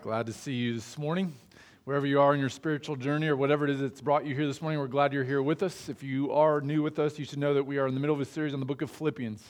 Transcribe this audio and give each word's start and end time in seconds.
Glad 0.00 0.26
to 0.26 0.32
see 0.32 0.52
you 0.52 0.74
this 0.74 0.96
morning. 0.96 1.34
Wherever 1.82 2.06
you 2.06 2.20
are 2.20 2.32
in 2.32 2.38
your 2.38 2.48
spiritual 2.48 2.94
journey 2.94 3.26
or 3.26 3.34
whatever 3.34 3.64
it 3.64 3.70
is 3.70 3.80
that's 3.80 4.00
brought 4.00 4.24
you 4.24 4.32
here 4.32 4.46
this 4.46 4.62
morning, 4.62 4.78
we're 4.78 4.86
glad 4.86 5.12
you're 5.12 5.24
here 5.24 5.42
with 5.42 5.60
us. 5.64 5.88
If 5.88 6.04
you 6.04 6.30
are 6.30 6.60
new 6.60 6.82
with 6.82 7.00
us, 7.00 7.18
you 7.18 7.24
should 7.24 7.40
know 7.40 7.52
that 7.54 7.64
we 7.64 7.78
are 7.78 7.88
in 7.88 7.94
the 7.94 8.00
middle 8.00 8.14
of 8.14 8.20
a 8.20 8.24
series 8.24 8.54
on 8.54 8.60
the 8.60 8.66
book 8.66 8.80
of 8.80 8.92
Philippians. 8.92 9.42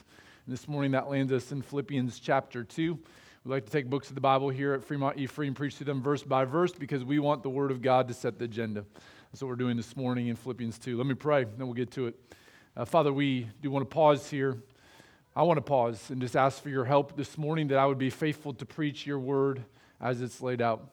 And 0.46 0.52
this 0.52 0.66
morning, 0.66 0.92
that 0.92 1.10
lands 1.10 1.34
us 1.34 1.52
in 1.52 1.60
Philippians 1.60 2.18
chapter 2.18 2.64
2. 2.64 2.98
We 3.44 3.50
like 3.50 3.66
to 3.66 3.70
take 3.70 3.90
books 3.90 4.08
of 4.08 4.14
the 4.14 4.22
Bible 4.22 4.48
here 4.48 4.72
at 4.72 4.82
Fremont 4.82 5.18
E-Free 5.18 5.48
and 5.48 5.54
preach 5.54 5.76
to 5.78 5.84
them 5.84 6.00
verse 6.00 6.22
by 6.22 6.46
verse 6.46 6.72
because 6.72 7.04
we 7.04 7.18
want 7.18 7.42
the 7.42 7.50
Word 7.50 7.70
of 7.70 7.82
God 7.82 8.08
to 8.08 8.14
set 8.14 8.38
the 8.38 8.46
agenda. 8.46 8.86
That's 9.30 9.42
what 9.42 9.48
we're 9.48 9.56
doing 9.56 9.76
this 9.76 9.96
morning 9.96 10.28
in 10.28 10.36
Philippians 10.36 10.78
2. 10.78 10.96
Let 10.96 11.06
me 11.06 11.14
pray, 11.14 11.44
then 11.44 11.66
we'll 11.66 11.74
get 11.74 11.90
to 11.92 12.06
it. 12.06 12.14
Uh, 12.74 12.86
Father, 12.86 13.12
we 13.12 13.46
do 13.60 13.70
want 13.70 13.82
to 13.88 13.94
pause 13.94 14.30
here. 14.30 14.56
I 15.36 15.42
want 15.42 15.58
to 15.58 15.62
pause 15.62 16.08
and 16.08 16.22
just 16.22 16.36
ask 16.36 16.62
for 16.62 16.70
your 16.70 16.86
help 16.86 17.16
this 17.16 17.36
morning 17.36 17.68
that 17.68 17.76
I 17.76 17.84
would 17.84 17.98
be 17.98 18.08
faithful 18.08 18.54
to 18.54 18.64
preach 18.64 19.06
your 19.06 19.18
word 19.18 19.62
as 20.00 20.20
it's 20.20 20.40
laid 20.40 20.62
out. 20.62 20.88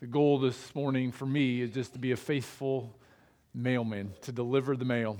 The 0.00 0.06
goal 0.06 0.38
this 0.38 0.74
morning 0.74 1.12
for 1.12 1.26
me 1.26 1.60
is 1.60 1.70
just 1.70 1.92
to 1.94 1.98
be 1.98 2.12
a 2.12 2.16
faithful 2.16 2.96
mailman, 3.54 4.12
to 4.22 4.32
deliver 4.32 4.76
the 4.76 4.84
mail. 4.84 5.18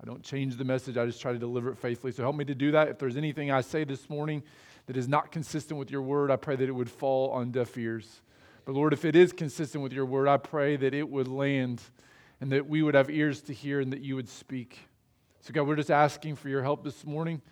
I 0.00 0.06
don't 0.06 0.22
change 0.22 0.56
the 0.56 0.64
message, 0.64 0.96
I 0.96 1.06
just 1.06 1.20
try 1.20 1.32
to 1.32 1.38
deliver 1.38 1.70
it 1.70 1.78
faithfully. 1.78 2.12
So 2.12 2.22
help 2.22 2.36
me 2.36 2.44
to 2.44 2.54
do 2.54 2.72
that. 2.72 2.88
If 2.88 2.98
there's 2.98 3.16
anything 3.16 3.50
I 3.50 3.62
say 3.62 3.84
this 3.84 4.08
morning 4.10 4.42
that 4.86 4.96
is 4.96 5.08
not 5.08 5.32
consistent 5.32 5.78
with 5.78 5.90
your 5.90 6.02
word, 6.02 6.30
I 6.30 6.36
pray 6.36 6.56
that 6.56 6.68
it 6.68 6.72
would 6.72 6.90
fall 6.90 7.30
on 7.30 7.50
deaf 7.50 7.76
ears. 7.78 8.20
But 8.64 8.74
Lord, 8.74 8.92
if 8.92 9.04
it 9.04 9.16
is 9.16 9.32
consistent 9.32 9.82
with 9.82 9.92
your 9.92 10.06
word, 10.06 10.28
I 10.28 10.36
pray 10.36 10.76
that 10.76 10.94
it 10.94 11.08
would 11.08 11.28
land 11.28 11.82
and 12.40 12.52
that 12.52 12.68
we 12.68 12.82
would 12.82 12.94
have 12.94 13.10
ears 13.10 13.40
to 13.42 13.54
hear 13.54 13.80
and 13.80 13.92
that 13.92 14.00
you 14.00 14.16
would 14.16 14.28
speak. 14.28 14.78
So, 15.40 15.52
God, 15.52 15.66
we're 15.66 15.76
just 15.76 15.90
asking 15.90 16.36
for 16.36 16.48
your 16.48 16.62
help 16.62 16.84
this 16.84 17.04
morning. 17.04 17.42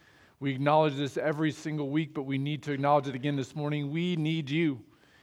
We 0.43 0.51
acknowledge 0.51 0.97
this 0.97 1.17
every 1.17 1.53
single 1.53 1.89
week, 1.89 2.15
but 2.15 2.25
we 2.25 2.37
need 2.37 2.65
to 2.65 2.73
acknowledge 2.73 3.07
it 3.07 3.15
again 3.15 3.37
this 3.37 3.55
morning. 3.55 3.93
We 3.93 4.17
need 4.17 4.51
you, 4.51 4.81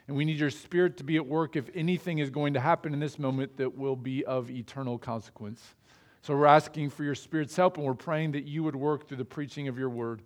and 0.08 0.16
we 0.16 0.24
need 0.24 0.40
your 0.40 0.50
spirit 0.50 0.96
to 0.96 1.04
be 1.04 1.18
at 1.18 1.26
work 1.28 1.58
if 1.58 1.70
anything 1.76 2.20
is 2.20 2.30
going 2.30 2.54
to 2.54 2.62
happen 2.62 2.94
in 2.94 3.02
this 3.02 3.20
moment 3.20 3.58
that 3.58 3.78
will 3.78 3.98
be 3.98 4.24
of 4.24 4.50
eternal 4.50 4.98
consequence. 4.98 5.76
So 6.22 6.38
we're 6.38 6.46
asking 6.46 6.92
for 6.92 7.04
your 7.04 7.16
spirit's 7.16 7.54
help, 7.54 7.76
and 7.76 7.86
we're 7.86 7.96
praying 7.96 8.32
that 8.32 8.46
you 8.46 8.64
would 8.64 8.78
work 8.78 9.10
through 9.10 9.18
the 9.18 9.26
preaching 9.26 9.68
of 9.68 9.78
your 9.78 9.90
word. 9.90 10.22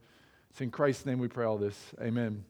It's 0.51 0.61
in 0.61 0.69
Christ's 0.69 1.07
name 1.07 1.17
we 1.17 1.27
pray 1.27 1.45
all 1.45 1.57
this. 1.57 1.95
Amen. 1.99 2.45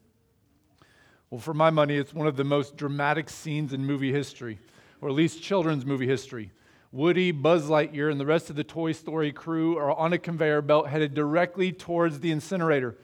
Well, 1.30 1.40
for 1.40 1.54
my 1.54 1.70
money, 1.70 1.96
it's 1.96 2.12
one 2.12 2.26
of 2.26 2.36
the 2.36 2.44
most 2.44 2.76
dramatic 2.76 3.30
scenes 3.30 3.72
in 3.72 3.86
movie 3.86 4.12
history, 4.12 4.58
or 5.00 5.08
at 5.08 5.14
least 5.14 5.42
children's 5.42 5.86
movie 5.86 6.06
history. 6.06 6.52
Woody, 6.94 7.32
Buzz 7.32 7.64
Lightyear, 7.64 8.08
and 8.08 8.20
the 8.20 8.24
rest 8.24 8.50
of 8.50 8.54
the 8.54 8.62
Toy 8.62 8.92
Story 8.92 9.32
crew 9.32 9.76
are 9.76 9.90
on 9.90 10.12
a 10.12 10.18
conveyor 10.18 10.62
belt 10.62 10.86
headed 10.86 11.12
directly 11.12 11.72
towards 11.72 12.20
the 12.20 12.30
incinerator. 12.30 12.96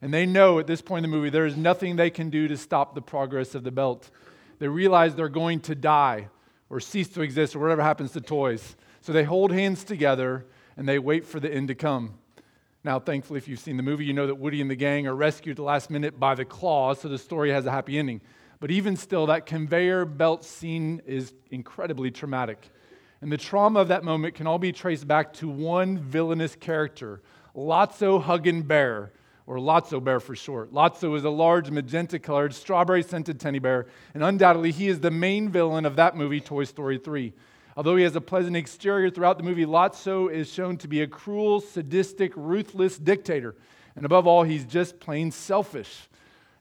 And 0.00 0.12
they 0.12 0.24
know 0.24 0.58
at 0.58 0.66
this 0.66 0.80
point 0.80 1.04
in 1.04 1.10
the 1.10 1.14
movie 1.14 1.28
there 1.28 1.44
is 1.44 1.54
nothing 1.54 1.96
they 1.96 2.08
can 2.08 2.30
do 2.30 2.48
to 2.48 2.56
stop 2.56 2.94
the 2.94 3.02
progress 3.02 3.54
of 3.54 3.62
the 3.62 3.70
belt. 3.70 4.10
They 4.58 4.68
realize 4.68 5.14
they're 5.14 5.28
going 5.28 5.60
to 5.60 5.74
die 5.74 6.30
or 6.70 6.80
cease 6.80 7.08
to 7.08 7.20
exist 7.20 7.54
or 7.54 7.58
whatever 7.58 7.82
happens 7.82 8.12
to 8.12 8.22
toys. 8.22 8.74
So 9.02 9.12
they 9.12 9.24
hold 9.24 9.52
hands 9.52 9.84
together 9.84 10.46
and 10.78 10.88
they 10.88 10.98
wait 10.98 11.26
for 11.26 11.38
the 11.38 11.52
end 11.52 11.68
to 11.68 11.74
come. 11.74 12.14
Now, 12.84 12.98
thankfully, 12.98 13.36
if 13.36 13.48
you've 13.48 13.60
seen 13.60 13.76
the 13.76 13.82
movie, 13.82 14.06
you 14.06 14.14
know 14.14 14.28
that 14.28 14.36
Woody 14.36 14.62
and 14.62 14.70
the 14.70 14.76
gang 14.76 15.06
are 15.06 15.14
rescued 15.14 15.52
at 15.52 15.56
the 15.56 15.62
last 15.62 15.90
minute 15.90 16.18
by 16.18 16.34
the 16.34 16.46
claws, 16.46 17.02
so 17.02 17.08
the 17.08 17.18
story 17.18 17.50
has 17.50 17.66
a 17.66 17.70
happy 17.70 17.98
ending. 17.98 18.22
But 18.60 18.70
even 18.70 18.96
still, 18.96 19.26
that 19.26 19.44
conveyor 19.44 20.06
belt 20.06 20.42
scene 20.42 21.02
is 21.04 21.34
incredibly 21.50 22.10
traumatic. 22.10 22.70
And 23.22 23.32
the 23.32 23.38
trauma 23.38 23.80
of 23.80 23.88
that 23.88 24.04
moment 24.04 24.34
can 24.34 24.46
all 24.46 24.58
be 24.58 24.72
traced 24.72 25.08
back 25.08 25.32
to 25.34 25.48
one 25.48 25.98
villainous 25.98 26.54
character, 26.54 27.22
Lotso 27.56 28.22
Huggin 28.22 28.66
Bear, 28.66 29.12
or 29.46 29.56
Lotso 29.56 30.02
Bear 30.02 30.20
for 30.20 30.36
short. 30.36 30.72
Lotso 30.72 31.16
is 31.16 31.24
a 31.24 31.30
large 31.30 31.70
magenta 31.70 32.18
colored, 32.18 32.54
strawberry 32.54 33.02
scented 33.02 33.40
teddy 33.40 33.58
bear, 33.58 33.86
and 34.12 34.22
undoubtedly 34.22 34.70
he 34.70 34.88
is 34.88 35.00
the 35.00 35.10
main 35.10 35.48
villain 35.48 35.86
of 35.86 35.96
that 35.96 36.16
movie, 36.16 36.40
Toy 36.40 36.64
Story 36.64 36.98
3. 36.98 37.32
Although 37.76 37.96
he 37.96 38.04
has 38.04 38.16
a 38.16 38.20
pleasant 38.20 38.56
exterior 38.56 39.10
throughout 39.10 39.38
the 39.38 39.44
movie, 39.44 39.66
Lotso 39.66 40.30
is 40.30 40.52
shown 40.52 40.76
to 40.78 40.88
be 40.88 41.02
a 41.02 41.06
cruel, 41.06 41.60
sadistic, 41.60 42.32
ruthless 42.34 42.98
dictator. 42.98 43.54
And 43.94 44.04
above 44.04 44.26
all, 44.26 44.42
he's 44.42 44.64
just 44.64 44.98
plain 44.98 45.30
selfish. 45.30 46.08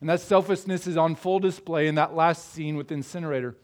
And 0.01 0.09
that 0.09 0.21
selfishness 0.21 0.87
is 0.87 0.97
on 0.97 1.15
full 1.15 1.39
display 1.39 1.87
in 1.87 1.95
that 1.95 2.15
last 2.15 2.51
scene 2.53 2.75
with 2.75 2.91
incinerator. 2.91 3.55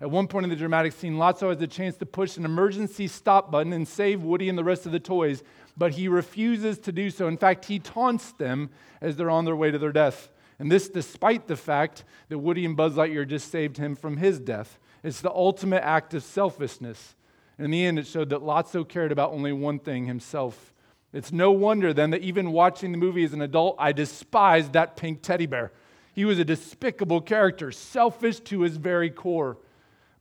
At 0.00 0.10
one 0.10 0.28
point 0.28 0.44
in 0.44 0.50
the 0.50 0.56
dramatic 0.56 0.92
scene, 0.92 1.16
Lotso 1.16 1.50
has 1.50 1.58
the 1.58 1.66
chance 1.66 1.96
to 1.98 2.06
push 2.06 2.38
an 2.38 2.46
emergency 2.46 3.06
stop 3.06 3.50
button 3.50 3.72
and 3.72 3.86
save 3.86 4.22
Woody 4.22 4.48
and 4.48 4.56
the 4.56 4.64
rest 4.64 4.86
of 4.86 4.92
the 4.92 5.00
toys, 5.00 5.42
but 5.76 5.92
he 5.92 6.08
refuses 6.08 6.78
to 6.78 6.92
do 6.92 7.10
so. 7.10 7.28
In 7.28 7.36
fact, 7.36 7.66
he 7.66 7.78
taunts 7.78 8.32
them 8.32 8.70
as 9.02 9.16
they're 9.16 9.30
on 9.30 9.44
their 9.44 9.56
way 9.56 9.70
to 9.70 9.78
their 9.78 9.92
death. 9.92 10.30
And 10.58 10.72
this 10.72 10.88
despite 10.88 11.48
the 11.48 11.56
fact 11.56 12.04
that 12.28 12.38
Woody 12.38 12.64
and 12.64 12.76
Buzz 12.76 12.94
Lightyear 12.94 13.28
just 13.28 13.50
saved 13.50 13.76
him 13.76 13.94
from 13.94 14.16
his 14.16 14.38
death. 14.38 14.78
It's 15.02 15.20
the 15.20 15.30
ultimate 15.30 15.84
act 15.84 16.14
of 16.14 16.22
selfishness. 16.22 17.14
In 17.58 17.70
the 17.70 17.84
end, 17.84 17.98
it 17.98 18.06
showed 18.06 18.30
that 18.30 18.40
Lotso 18.40 18.88
cared 18.88 19.12
about 19.12 19.32
only 19.32 19.52
one 19.52 19.78
thing 19.78 20.06
himself. 20.06 20.72
It's 21.12 21.32
no 21.32 21.50
wonder 21.50 21.92
then 21.92 22.10
that 22.10 22.22
even 22.22 22.52
watching 22.52 22.92
the 22.92 22.98
movie 22.98 23.24
as 23.24 23.32
an 23.32 23.42
adult, 23.42 23.76
I 23.78 23.92
despised 23.92 24.72
that 24.72 24.96
pink 24.96 25.20
teddy 25.22 25.46
bear. 25.46 25.72
He 26.14 26.24
was 26.24 26.38
a 26.38 26.44
despicable 26.44 27.20
character, 27.20 27.70
selfish 27.70 28.40
to 28.40 28.60
his 28.60 28.76
very 28.76 29.10
core. 29.10 29.58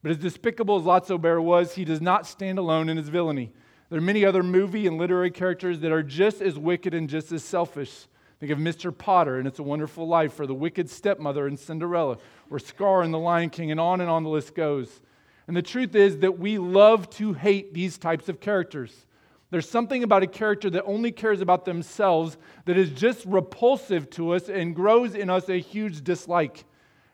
But 0.01 0.11
as 0.11 0.17
despicable 0.17 0.77
as 0.77 0.83
Lotso 0.83 1.19
Bear 1.19 1.41
was, 1.41 1.75
he 1.75 1.83
does 1.83 2.01
not 2.01 2.25
stand 2.25 2.57
alone 2.57 2.89
in 2.89 2.97
his 2.97 3.09
villainy. 3.09 3.51
There 3.89 3.97
are 3.97 4.01
many 4.01 4.23
other 4.23 4.43
movie 4.43 4.87
and 4.87 4.97
literary 4.97 5.31
characters 5.31 5.79
that 5.81 5.91
are 5.91 6.03
just 6.03 6.41
as 6.41 6.57
wicked 6.57 6.93
and 6.93 7.09
just 7.09 7.31
as 7.31 7.43
selfish. 7.43 8.07
Think 8.39 8.51
of 8.51 8.59
Mr. 8.59 8.95
Potter 8.95 9.37
and 9.37 9.47
It's 9.47 9.59
a 9.59 9.63
Wonderful 9.63 10.07
Life, 10.07 10.39
or 10.39 10.47
the 10.47 10.53
wicked 10.53 10.89
stepmother 10.89 11.47
in 11.47 11.57
Cinderella, 11.57 12.17
or 12.49 12.59
Scar 12.59 13.03
in 13.03 13.11
The 13.11 13.19
Lion 13.19 13.49
King, 13.49 13.71
and 13.71 13.79
on 13.79 13.99
and 13.99 14.09
on 14.09 14.23
the 14.23 14.29
list 14.29 14.55
goes. 14.55 15.01
And 15.47 15.57
the 15.57 15.61
truth 15.61 15.95
is 15.95 16.19
that 16.19 16.39
we 16.39 16.57
love 16.57 17.09
to 17.11 17.33
hate 17.33 17.73
these 17.73 17.97
types 17.97 18.29
of 18.29 18.39
characters. 18.39 19.07
There's 19.51 19.67
something 19.67 20.03
about 20.03 20.23
a 20.23 20.27
character 20.27 20.69
that 20.69 20.83
only 20.85 21.11
cares 21.11 21.41
about 21.41 21.65
themselves 21.65 22.37
that 22.65 22.77
is 22.77 22.91
just 22.91 23.25
repulsive 23.25 24.09
to 24.11 24.35
us 24.35 24.47
and 24.47 24.75
grows 24.75 25.15
in 25.15 25.29
us 25.29 25.49
a 25.49 25.57
huge 25.57 26.03
dislike. 26.03 26.65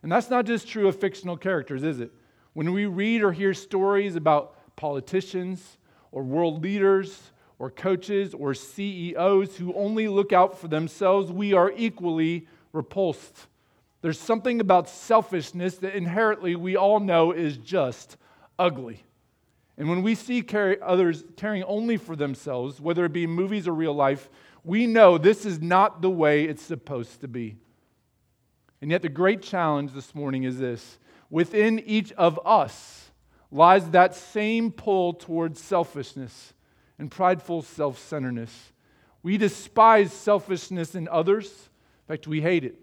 And 0.03 0.12
that's 0.12 0.29
not 0.29 0.45
just 0.45 0.68
true 0.68 0.88
of 0.88 1.00
fictional 1.00 1.38
characters, 1.38 1.81
is 1.81 2.01
it? 2.01 2.12
When 2.55 2.71
we 2.71 2.85
read 2.85 3.21
or 3.21 3.33
hear 3.33 3.53
stories 3.53 4.16
about 4.16 4.55
politicians 4.77 5.77
or 6.13 6.23
world 6.23 6.63
leaders 6.63 7.33
or 7.59 7.69
coaches 7.69 8.33
or 8.33 8.53
CEOs 8.53 9.57
who 9.57 9.73
only 9.73 10.07
look 10.07 10.31
out 10.31 10.57
for 10.57 10.69
themselves, 10.69 11.33
we 11.33 11.51
are 11.51 11.73
equally 11.75 12.47
repulsed. 12.71 13.47
There's 14.01 14.17
something 14.17 14.61
about 14.61 14.88
selfishness 14.88 15.79
that 15.79 15.95
inherently 15.95 16.55
we 16.55 16.77
all 16.77 17.01
know 17.01 17.33
is 17.33 17.57
just 17.57 18.15
ugly. 18.57 19.03
And 19.77 19.89
when 19.89 20.01
we 20.01 20.15
see 20.15 20.41
others 20.81 21.25
caring 21.35 21.63
only 21.63 21.97
for 21.97 22.15
themselves, 22.15 22.79
whether 22.79 23.03
it 23.03 23.11
be 23.11 23.27
movies 23.27 23.67
or 23.67 23.73
real 23.73 23.94
life, 23.94 24.29
we 24.63 24.88
know 24.88 25.17
this 25.17 25.45
is 25.45 25.61
not 25.61 26.01
the 26.01 26.09
way 26.09 26.45
it's 26.45 26.63
supposed 26.63 27.19
to 27.19 27.27
be. 27.27 27.57
And 28.81 28.91
yet, 28.91 29.01
the 29.01 29.09
great 29.09 29.41
challenge 29.41 29.91
this 29.91 30.15
morning 30.15 30.44
is 30.44 30.57
this 30.57 30.99
within 31.35 31.79
each 31.79 32.13
of 32.13 32.40
us 32.46 33.09
lies 33.51 33.90
that 33.90 34.16
same 34.16 34.72
pull 34.72 35.12
towards 35.12 35.59
selfishness 35.59 36.53
and 36.97 37.12
prideful 37.12 37.62
self 37.62 38.00
centeredness. 38.00 38.72
We 39.22 39.38
despise 39.38 40.13
selfishness 40.13 40.95
in 40.95 41.09
others. 41.09 41.47
In 41.47 42.16
fact, 42.16 42.25
we 42.25 42.40
hate 42.40 42.63
it. 42.63 42.79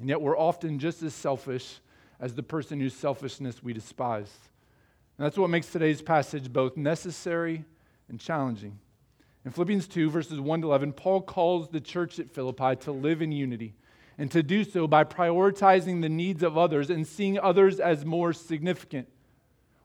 And 0.00 0.08
yet, 0.08 0.20
we're 0.20 0.36
often 0.36 0.80
just 0.80 1.00
as 1.04 1.14
selfish 1.14 1.78
as 2.18 2.34
the 2.34 2.42
person 2.42 2.80
whose 2.80 2.92
selfishness 2.92 3.62
we 3.62 3.72
despise. 3.72 4.32
And 5.16 5.24
that's 5.24 5.38
what 5.38 5.48
makes 5.48 5.70
today's 5.70 6.02
passage 6.02 6.52
both 6.52 6.76
necessary 6.76 7.64
and 8.08 8.18
challenging. 8.18 8.80
In 9.44 9.52
Philippians 9.52 9.86
2, 9.86 10.10
verses 10.10 10.40
1 10.40 10.62
to 10.62 10.66
11, 10.66 10.94
Paul 10.94 11.22
calls 11.22 11.68
the 11.68 11.80
church 11.80 12.18
at 12.18 12.30
Philippi 12.30 12.74
to 12.80 12.90
live 12.90 13.22
in 13.22 13.30
unity 13.30 13.74
and 14.20 14.30
to 14.30 14.42
do 14.42 14.64
so 14.64 14.86
by 14.86 15.02
prioritizing 15.02 16.02
the 16.02 16.08
needs 16.10 16.42
of 16.42 16.58
others 16.58 16.90
and 16.90 17.06
seeing 17.06 17.38
others 17.38 17.80
as 17.80 18.04
more 18.04 18.34
significant. 18.34 19.08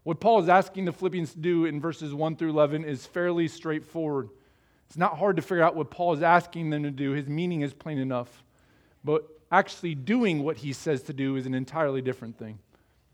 What 0.04 0.20
Paul 0.20 0.42
is 0.42 0.50
asking 0.50 0.84
the 0.84 0.92
Philippians 0.92 1.32
to 1.32 1.40
do 1.40 1.64
in 1.64 1.80
verses 1.80 2.14
1 2.14 2.36
through 2.36 2.50
11 2.50 2.84
is 2.84 3.06
fairly 3.06 3.48
straightforward. 3.48 4.28
It's 4.88 4.98
not 4.98 5.18
hard 5.18 5.38
to 5.38 5.42
figure 5.42 5.64
out 5.64 5.78
what 5.78 5.90
Paul 5.90 6.14
is 6.14 6.22
asking 6.22 6.70
them 6.70 6.84
to 6.84 6.92
do, 6.92 7.12
his 7.12 7.30
meaning 7.30 7.62
is 7.62 7.74
plain 7.74 7.98
enough. 7.98 8.44
But 9.06 9.26
actually 9.54 9.96
doing 9.96 10.44
what 10.44 10.58
he 10.58 10.74
says 10.74 11.02
to 11.04 11.14
do 11.14 11.38
is 11.38 11.46
an 11.46 11.54
entirely 11.54 12.02
different 12.02 12.38
thing. 12.38 12.60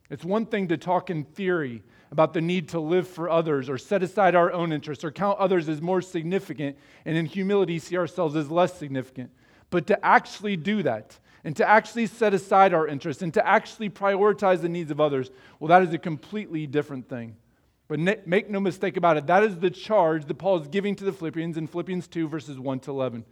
It's 0.09 0.25
one 0.25 0.47
thing 0.47 0.69
to 0.69 0.77
talk 0.77 1.11
in 1.11 1.23
theory 1.23 1.83
about 2.09 2.33
the 2.33 2.41
need 2.41 2.69
to 2.69 2.79
live 2.79 3.07
for 3.07 3.29
others 3.29 3.69
or 3.69 3.77
set 3.77 4.01
aside 4.01 4.33
our 4.33 4.51
own 4.51 4.73
interests 4.73 5.03
or 5.03 5.11
count 5.11 5.37
others 5.37 5.69
as 5.69 5.83
more 5.83 6.01
significant 6.01 6.77
and 7.05 7.15
in 7.15 7.27
humility 7.27 7.77
see 7.77 7.95
ourselves 7.95 8.35
as 8.35 8.49
less 8.49 8.75
significant. 8.75 9.29
But 9.71 9.87
to 9.87 10.05
actually 10.05 10.57
do 10.57 10.83
that 10.83 11.17
and 11.43 11.55
to 11.55 11.67
actually 11.67 12.05
set 12.05 12.35
aside 12.35 12.73
our 12.73 12.87
interests 12.87 13.23
and 13.23 13.33
to 13.33 13.47
actually 13.47 13.89
prioritize 13.89 14.61
the 14.61 14.69
needs 14.69 14.91
of 14.91 15.01
others, 15.01 15.31
well, 15.59 15.69
that 15.69 15.81
is 15.81 15.93
a 15.93 15.97
completely 15.97 16.67
different 16.67 17.09
thing. 17.09 17.35
But 17.87 17.99
make 17.99 18.49
no 18.49 18.59
mistake 18.59 18.95
about 18.95 19.17
it, 19.17 19.27
that 19.27 19.43
is 19.43 19.57
the 19.57 19.69
charge 19.69 20.25
that 20.25 20.35
Paul 20.35 20.61
is 20.61 20.67
giving 20.67 20.95
to 20.97 21.03
the 21.03 21.11
Philippians 21.11 21.57
in 21.57 21.67
Philippians 21.67 22.07
2, 22.07 22.27
verses 22.27 22.59
1 22.59 22.79
to 22.81 22.91
11. 22.91 23.25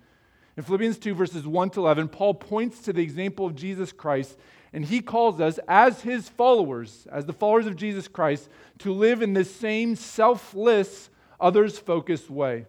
In 0.57 0.63
Philippians 0.63 0.97
2, 0.97 1.13
verses 1.13 1.47
1 1.47 1.69
to 1.71 1.79
11, 1.79 2.09
Paul 2.09 2.33
points 2.33 2.81
to 2.81 2.91
the 2.91 3.01
example 3.01 3.45
of 3.45 3.55
Jesus 3.55 3.93
Christ 3.93 4.37
And 4.73 4.83
he 4.83 5.01
calls 5.01 5.39
us, 5.39 5.59
as 5.67 6.01
his 6.01 6.27
followers, 6.27 7.07
as 7.11 7.25
the 7.25 7.33
followers 7.33 7.67
of 7.67 7.75
Jesus 7.75 8.07
Christ, 8.07 8.49
to 8.79 8.93
live 8.93 9.21
in 9.21 9.33
this 9.33 9.53
same 9.53 9.95
selfless, 9.95 11.09
others 11.39 11.79
focused 11.79 12.29
way. 12.29 12.65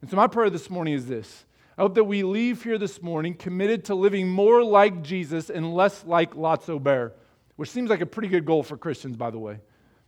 And 0.00 0.10
so, 0.10 0.16
my 0.16 0.26
prayer 0.26 0.48
this 0.48 0.70
morning 0.70 0.94
is 0.94 1.06
this 1.06 1.44
I 1.80 1.82
hope 1.82 1.94
that 1.94 2.04
we 2.04 2.24
leave 2.24 2.62
here 2.62 2.76
this 2.76 3.00
morning 3.00 3.32
committed 3.32 3.86
to 3.86 3.94
living 3.94 4.28
more 4.28 4.62
like 4.62 5.00
Jesus 5.00 5.48
and 5.48 5.72
less 5.74 6.04
like 6.04 6.34
Lotso 6.34 6.78
Bear, 6.78 7.14
which 7.56 7.70
seems 7.70 7.88
like 7.88 8.02
a 8.02 8.06
pretty 8.06 8.28
good 8.28 8.44
goal 8.44 8.62
for 8.62 8.76
Christians, 8.76 9.16
by 9.16 9.30
the 9.30 9.38
way, 9.38 9.60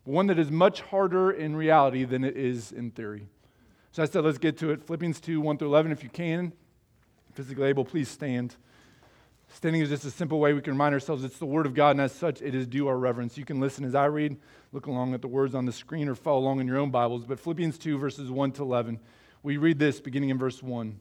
but 0.04 0.12
one 0.12 0.26
that 0.26 0.38
is 0.38 0.50
much 0.50 0.82
harder 0.82 1.30
in 1.30 1.56
reality 1.56 2.04
than 2.04 2.24
it 2.24 2.36
is 2.36 2.72
in 2.72 2.90
theory. 2.90 3.26
So 3.92 4.02
I 4.02 4.04
said, 4.04 4.22
let's 4.22 4.36
get 4.36 4.58
to 4.58 4.70
it. 4.70 4.84
Philippians 4.84 5.18
2 5.20 5.40
1 5.40 5.56
through 5.56 5.68
11, 5.68 5.92
if 5.92 6.02
you 6.02 6.10
can. 6.10 6.52
Physically 7.32 7.68
able, 7.68 7.86
please 7.86 8.10
stand. 8.10 8.54
Standing 9.48 9.80
is 9.80 9.88
just 9.88 10.04
a 10.04 10.10
simple 10.10 10.40
way 10.40 10.52
we 10.52 10.60
can 10.60 10.74
remind 10.74 10.92
ourselves 10.92 11.24
it's 11.24 11.38
the 11.38 11.46
Word 11.46 11.64
of 11.64 11.72
God, 11.72 11.92
and 11.92 12.02
as 12.02 12.12
such, 12.12 12.42
it 12.42 12.54
is 12.54 12.66
due 12.66 12.86
our 12.86 12.98
reverence. 12.98 13.38
You 13.38 13.46
can 13.46 13.60
listen 13.60 13.86
as 13.86 13.94
I 13.94 14.04
read, 14.04 14.36
look 14.72 14.88
along 14.88 15.14
at 15.14 15.22
the 15.22 15.28
words 15.28 15.54
on 15.54 15.64
the 15.64 15.72
screen, 15.72 16.10
or 16.10 16.14
follow 16.14 16.40
along 16.40 16.60
in 16.60 16.66
your 16.66 16.76
own 16.76 16.90
Bibles. 16.90 17.24
But 17.24 17.40
Philippians 17.40 17.78
2, 17.78 17.96
verses 17.96 18.30
1 18.30 18.52
to 18.52 18.62
11, 18.62 19.00
we 19.42 19.56
read 19.56 19.78
this 19.78 20.02
beginning 20.02 20.28
in 20.28 20.36
verse 20.36 20.62
1. 20.62 21.00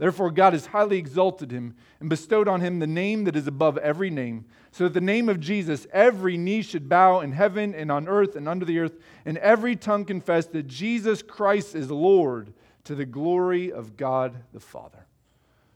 Therefore, 0.00 0.30
God 0.30 0.54
has 0.54 0.64
highly 0.64 0.96
exalted 0.96 1.50
him 1.50 1.74
and 2.00 2.08
bestowed 2.08 2.48
on 2.48 2.62
him 2.62 2.78
the 2.78 2.86
name 2.86 3.24
that 3.24 3.36
is 3.36 3.46
above 3.46 3.76
every 3.76 4.08
name, 4.08 4.46
so 4.72 4.84
that 4.84 4.94
the 4.94 5.00
name 5.02 5.28
of 5.28 5.40
Jesus 5.40 5.86
every 5.92 6.38
knee 6.38 6.62
should 6.62 6.88
bow 6.88 7.20
in 7.20 7.32
heaven 7.32 7.74
and 7.74 7.92
on 7.92 8.08
earth 8.08 8.34
and 8.34 8.48
under 8.48 8.64
the 8.64 8.78
earth, 8.78 8.96
and 9.26 9.36
every 9.36 9.76
tongue 9.76 10.06
confess 10.06 10.46
that 10.46 10.66
Jesus 10.66 11.20
Christ 11.20 11.74
is 11.74 11.90
Lord 11.90 12.54
to 12.84 12.94
the 12.94 13.04
glory 13.04 13.70
of 13.70 13.98
God 13.98 14.36
the 14.54 14.60
Father. 14.60 15.04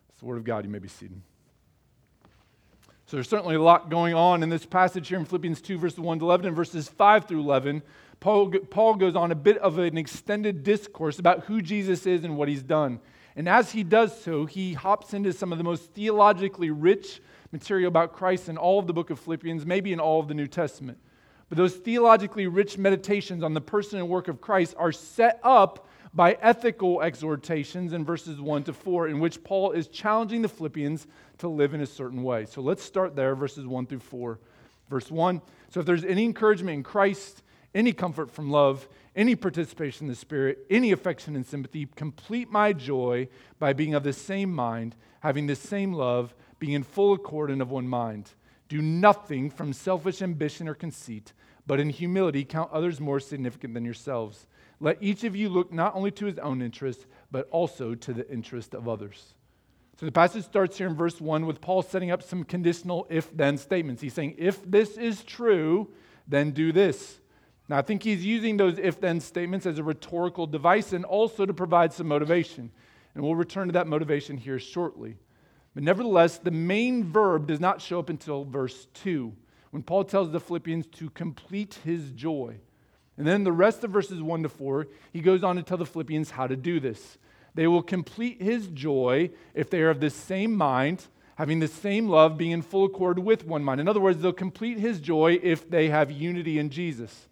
It's 0.08 0.20
the 0.20 0.24
word 0.24 0.38
of 0.38 0.44
God. 0.44 0.64
You 0.64 0.70
may 0.70 0.78
be 0.78 0.88
seated. 0.88 1.20
So 3.04 3.18
there's 3.18 3.28
certainly 3.28 3.56
a 3.56 3.62
lot 3.62 3.90
going 3.90 4.14
on 4.14 4.42
in 4.42 4.48
this 4.48 4.64
passage 4.64 5.08
here 5.08 5.18
in 5.18 5.26
Philippians 5.26 5.60
2, 5.60 5.76
verses 5.76 6.00
1 6.00 6.20
to 6.20 6.24
11, 6.24 6.46
and 6.46 6.56
verses 6.56 6.88
5 6.88 7.26
through 7.26 7.40
11. 7.40 7.82
Paul, 8.20 8.52
Paul 8.70 8.94
goes 8.94 9.16
on 9.16 9.32
a 9.32 9.34
bit 9.34 9.58
of 9.58 9.78
an 9.78 9.98
extended 9.98 10.64
discourse 10.64 11.18
about 11.18 11.40
who 11.40 11.60
Jesus 11.60 12.06
is 12.06 12.24
and 12.24 12.38
what 12.38 12.48
he's 12.48 12.62
done. 12.62 13.00
And 13.36 13.48
as 13.48 13.72
he 13.72 13.82
does 13.82 14.18
so, 14.20 14.46
he 14.46 14.74
hops 14.74 15.12
into 15.12 15.32
some 15.32 15.52
of 15.52 15.58
the 15.58 15.64
most 15.64 15.92
theologically 15.92 16.70
rich 16.70 17.20
material 17.50 17.88
about 17.88 18.12
Christ 18.12 18.48
in 18.48 18.56
all 18.56 18.78
of 18.78 18.86
the 18.86 18.92
book 18.92 19.10
of 19.10 19.18
Philippians, 19.18 19.66
maybe 19.66 19.92
in 19.92 20.00
all 20.00 20.20
of 20.20 20.28
the 20.28 20.34
New 20.34 20.46
Testament. 20.46 20.98
But 21.48 21.58
those 21.58 21.74
theologically 21.74 22.46
rich 22.46 22.78
meditations 22.78 23.42
on 23.42 23.54
the 23.54 23.60
person 23.60 23.98
and 23.98 24.08
work 24.08 24.28
of 24.28 24.40
Christ 24.40 24.74
are 24.78 24.92
set 24.92 25.40
up 25.42 25.88
by 26.14 26.38
ethical 26.40 27.02
exhortations 27.02 27.92
in 27.92 28.04
verses 28.04 28.40
1 28.40 28.64
to 28.64 28.72
4, 28.72 29.08
in 29.08 29.18
which 29.18 29.42
Paul 29.42 29.72
is 29.72 29.88
challenging 29.88 30.42
the 30.42 30.48
Philippians 30.48 31.08
to 31.38 31.48
live 31.48 31.74
in 31.74 31.80
a 31.80 31.86
certain 31.86 32.22
way. 32.22 32.46
So 32.46 32.60
let's 32.60 32.84
start 32.84 33.16
there, 33.16 33.34
verses 33.34 33.66
1 33.66 33.86
through 33.86 33.98
4. 33.98 34.38
Verse 34.88 35.10
1 35.10 35.40
So 35.70 35.80
if 35.80 35.86
there's 35.86 36.04
any 36.04 36.24
encouragement 36.24 36.74
in 36.74 36.82
Christ, 36.84 37.42
any 37.74 37.92
comfort 37.92 38.30
from 38.30 38.50
love, 38.50 38.88
any 39.16 39.36
participation 39.36 40.06
in 40.06 40.10
the 40.10 40.16
Spirit, 40.16 40.66
any 40.70 40.92
affection 40.92 41.36
and 41.36 41.46
sympathy. 41.46 41.86
Complete 41.94 42.50
my 42.50 42.72
joy 42.72 43.28
by 43.58 43.72
being 43.72 43.94
of 43.94 44.02
the 44.02 44.12
same 44.12 44.52
mind, 44.52 44.96
having 45.20 45.46
the 45.46 45.56
same 45.56 45.92
love, 45.92 46.34
being 46.58 46.72
in 46.72 46.82
full 46.82 47.12
accord 47.12 47.50
and 47.50 47.62
of 47.62 47.70
one 47.70 47.88
mind. 47.88 48.30
Do 48.68 48.80
nothing 48.82 49.50
from 49.50 49.72
selfish 49.72 50.22
ambition 50.22 50.68
or 50.68 50.74
conceit, 50.74 51.32
but 51.66 51.80
in 51.80 51.90
humility 51.90 52.44
count 52.44 52.72
others 52.72 53.00
more 53.00 53.20
significant 53.20 53.74
than 53.74 53.84
yourselves. 53.84 54.46
Let 54.80 55.02
each 55.02 55.24
of 55.24 55.36
you 55.36 55.48
look 55.48 55.72
not 55.72 55.94
only 55.94 56.10
to 56.12 56.26
his 56.26 56.38
own 56.38 56.60
interest, 56.60 57.06
but 57.30 57.48
also 57.50 57.94
to 57.94 58.12
the 58.12 58.28
interest 58.30 58.74
of 58.74 58.88
others. 58.88 59.34
So 59.98 60.06
the 60.06 60.12
passage 60.12 60.44
starts 60.44 60.76
here 60.76 60.88
in 60.88 60.96
verse 60.96 61.20
1 61.20 61.46
with 61.46 61.60
Paul 61.60 61.82
setting 61.82 62.10
up 62.10 62.22
some 62.22 62.42
conditional 62.42 63.06
if 63.08 63.34
then 63.36 63.56
statements. 63.56 64.02
He's 64.02 64.12
saying, 64.12 64.34
if 64.38 64.68
this 64.68 64.96
is 64.96 65.22
true, 65.22 65.90
then 66.26 66.50
do 66.50 66.72
this. 66.72 67.20
Now, 67.68 67.78
I 67.78 67.82
think 67.82 68.02
he's 68.02 68.24
using 68.24 68.56
those 68.56 68.78
if 68.78 69.00
then 69.00 69.20
statements 69.20 69.64
as 69.64 69.78
a 69.78 69.82
rhetorical 69.82 70.46
device 70.46 70.92
and 70.92 71.04
also 71.04 71.46
to 71.46 71.54
provide 71.54 71.92
some 71.92 72.08
motivation. 72.08 72.70
And 73.14 73.24
we'll 73.24 73.36
return 73.36 73.68
to 73.68 73.72
that 73.72 73.86
motivation 73.86 74.36
here 74.36 74.58
shortly. 74.58 75.16
But 75.74 75.82
nevertheless, 75.82 76.38
the 76.38 76.50
main 76.50 77.04
verb 77.04 77.46
does 77.46 77.60
not 77.60 77.80
show 77.80 77.98
up 77.98 78.10
until 78.10 78.44
verse 78.44 78.86
2, 78.94 79.32
when 79.70 79.82
Paul 79.82 80.04
tells 80.04 80.30
the 80.30 80.40
Philippians 80.40 80.86
to 80.98 81.10
complete 81.10 81.78
his 81.84 82.12
joy. 82.12 82.56
And 83.16 83.26
then 83.26 83.44
the 83.44 83.52
rest 83.52 83.82
of 83.82 83.90
verses 83.90 84.20
1 84.20 84.42
to 84.42 84.48
4, 84.48 84.88
he 85.12 85.20
goes 85.20 85.42
on 85.42 85.56
to 85.56 85.62
tell 85.62 85.78
the 85.78 85.86
Philippians 85.86 86.30
how 86.30 86.46
to 86.46 86.56
do 86.56 86.80
this. 86.80 87.18
They 87.54 87.66
will 87.66 87.82
complete 87.82 88.42
his 88.42 88.66
joy 88.68 89.30
if 89.54 89.70
they 89.70 89.80
are 89.82 89.90
of 89.90 90.00
the 90.00 90.10
same 90.10 90.54
mind, 90.56 91.06
having 91.36 91.60
the 91.60 91.68
same 91.68 92.08
love, 92.08 92.36
being 92.36 92.50
in 92.50 92.62
full 92.62 92.84
accord 92.84 93.18
with 93.18 93.46
one 93.46 93.64
mind. 93.64 93.80
In 93.80 93.88
other 93.88 94.00
words, 94.00 94.20
they'll 94.20 94.32
complete 94.32 94.78
his 94.78 95.00
joy 95.00 95.38
if 95.42 95.70
they 95.70 95.88
have 95.88 96.10
unity 96.10 96.58
in 96.58 96.70
Jesus. 96.70 97.28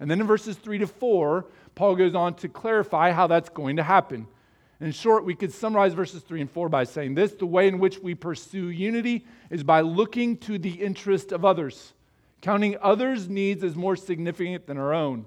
And 0.00 0.10
then 0.10 0.20
in 0.20 0.26
verses 0.26 0.56
3 0.56 0.78
to 0.78 0.86
4, 0.86 1.46
Paul 1.74 1.96
goes 1.96 2.14
on 2.14 2.34
to 2.34 2.48
clarify 2.48 3.12
how 3.12 3.26
that's 3.26 3.48
going 3.48 3.76
to 3.76 3.82
happen. 3.82 4.26
In 4.80 4.92
short, 4.92 5.24
we 5.24 5.34
could 5.34 5.52
summarize 5.52 5.92
verses 5.92 6.22
3 6.22 6.42
and 6.42 6.50
4 6.50 6.68
by 6.68 6.84
saying 6.84 7.14
this 7.14 7.32
the 7.32 7.46
way 7.46 7.66
in 7.66 7.78
which 7.78 7.98
we 7.98 8.14
pursue 8.14 8.68
unity 8.68 9.26
is 9.50 9.64
by 9.64 9.80
looking 9.80 10.36
to 10.38 10.56
the 10.56 10.70
interest 10.70 11.32
of 11.32 11.44
others, 11.44 11.94
counting 12.42 12.76
others' 12.80 13.28
needs 13.28 13.64
as 13.64 13.74
more 13.74 13.96
significant 13.96 14.66
than 14.66 14.78
our 14.78 14.94
own. 14.94 15.24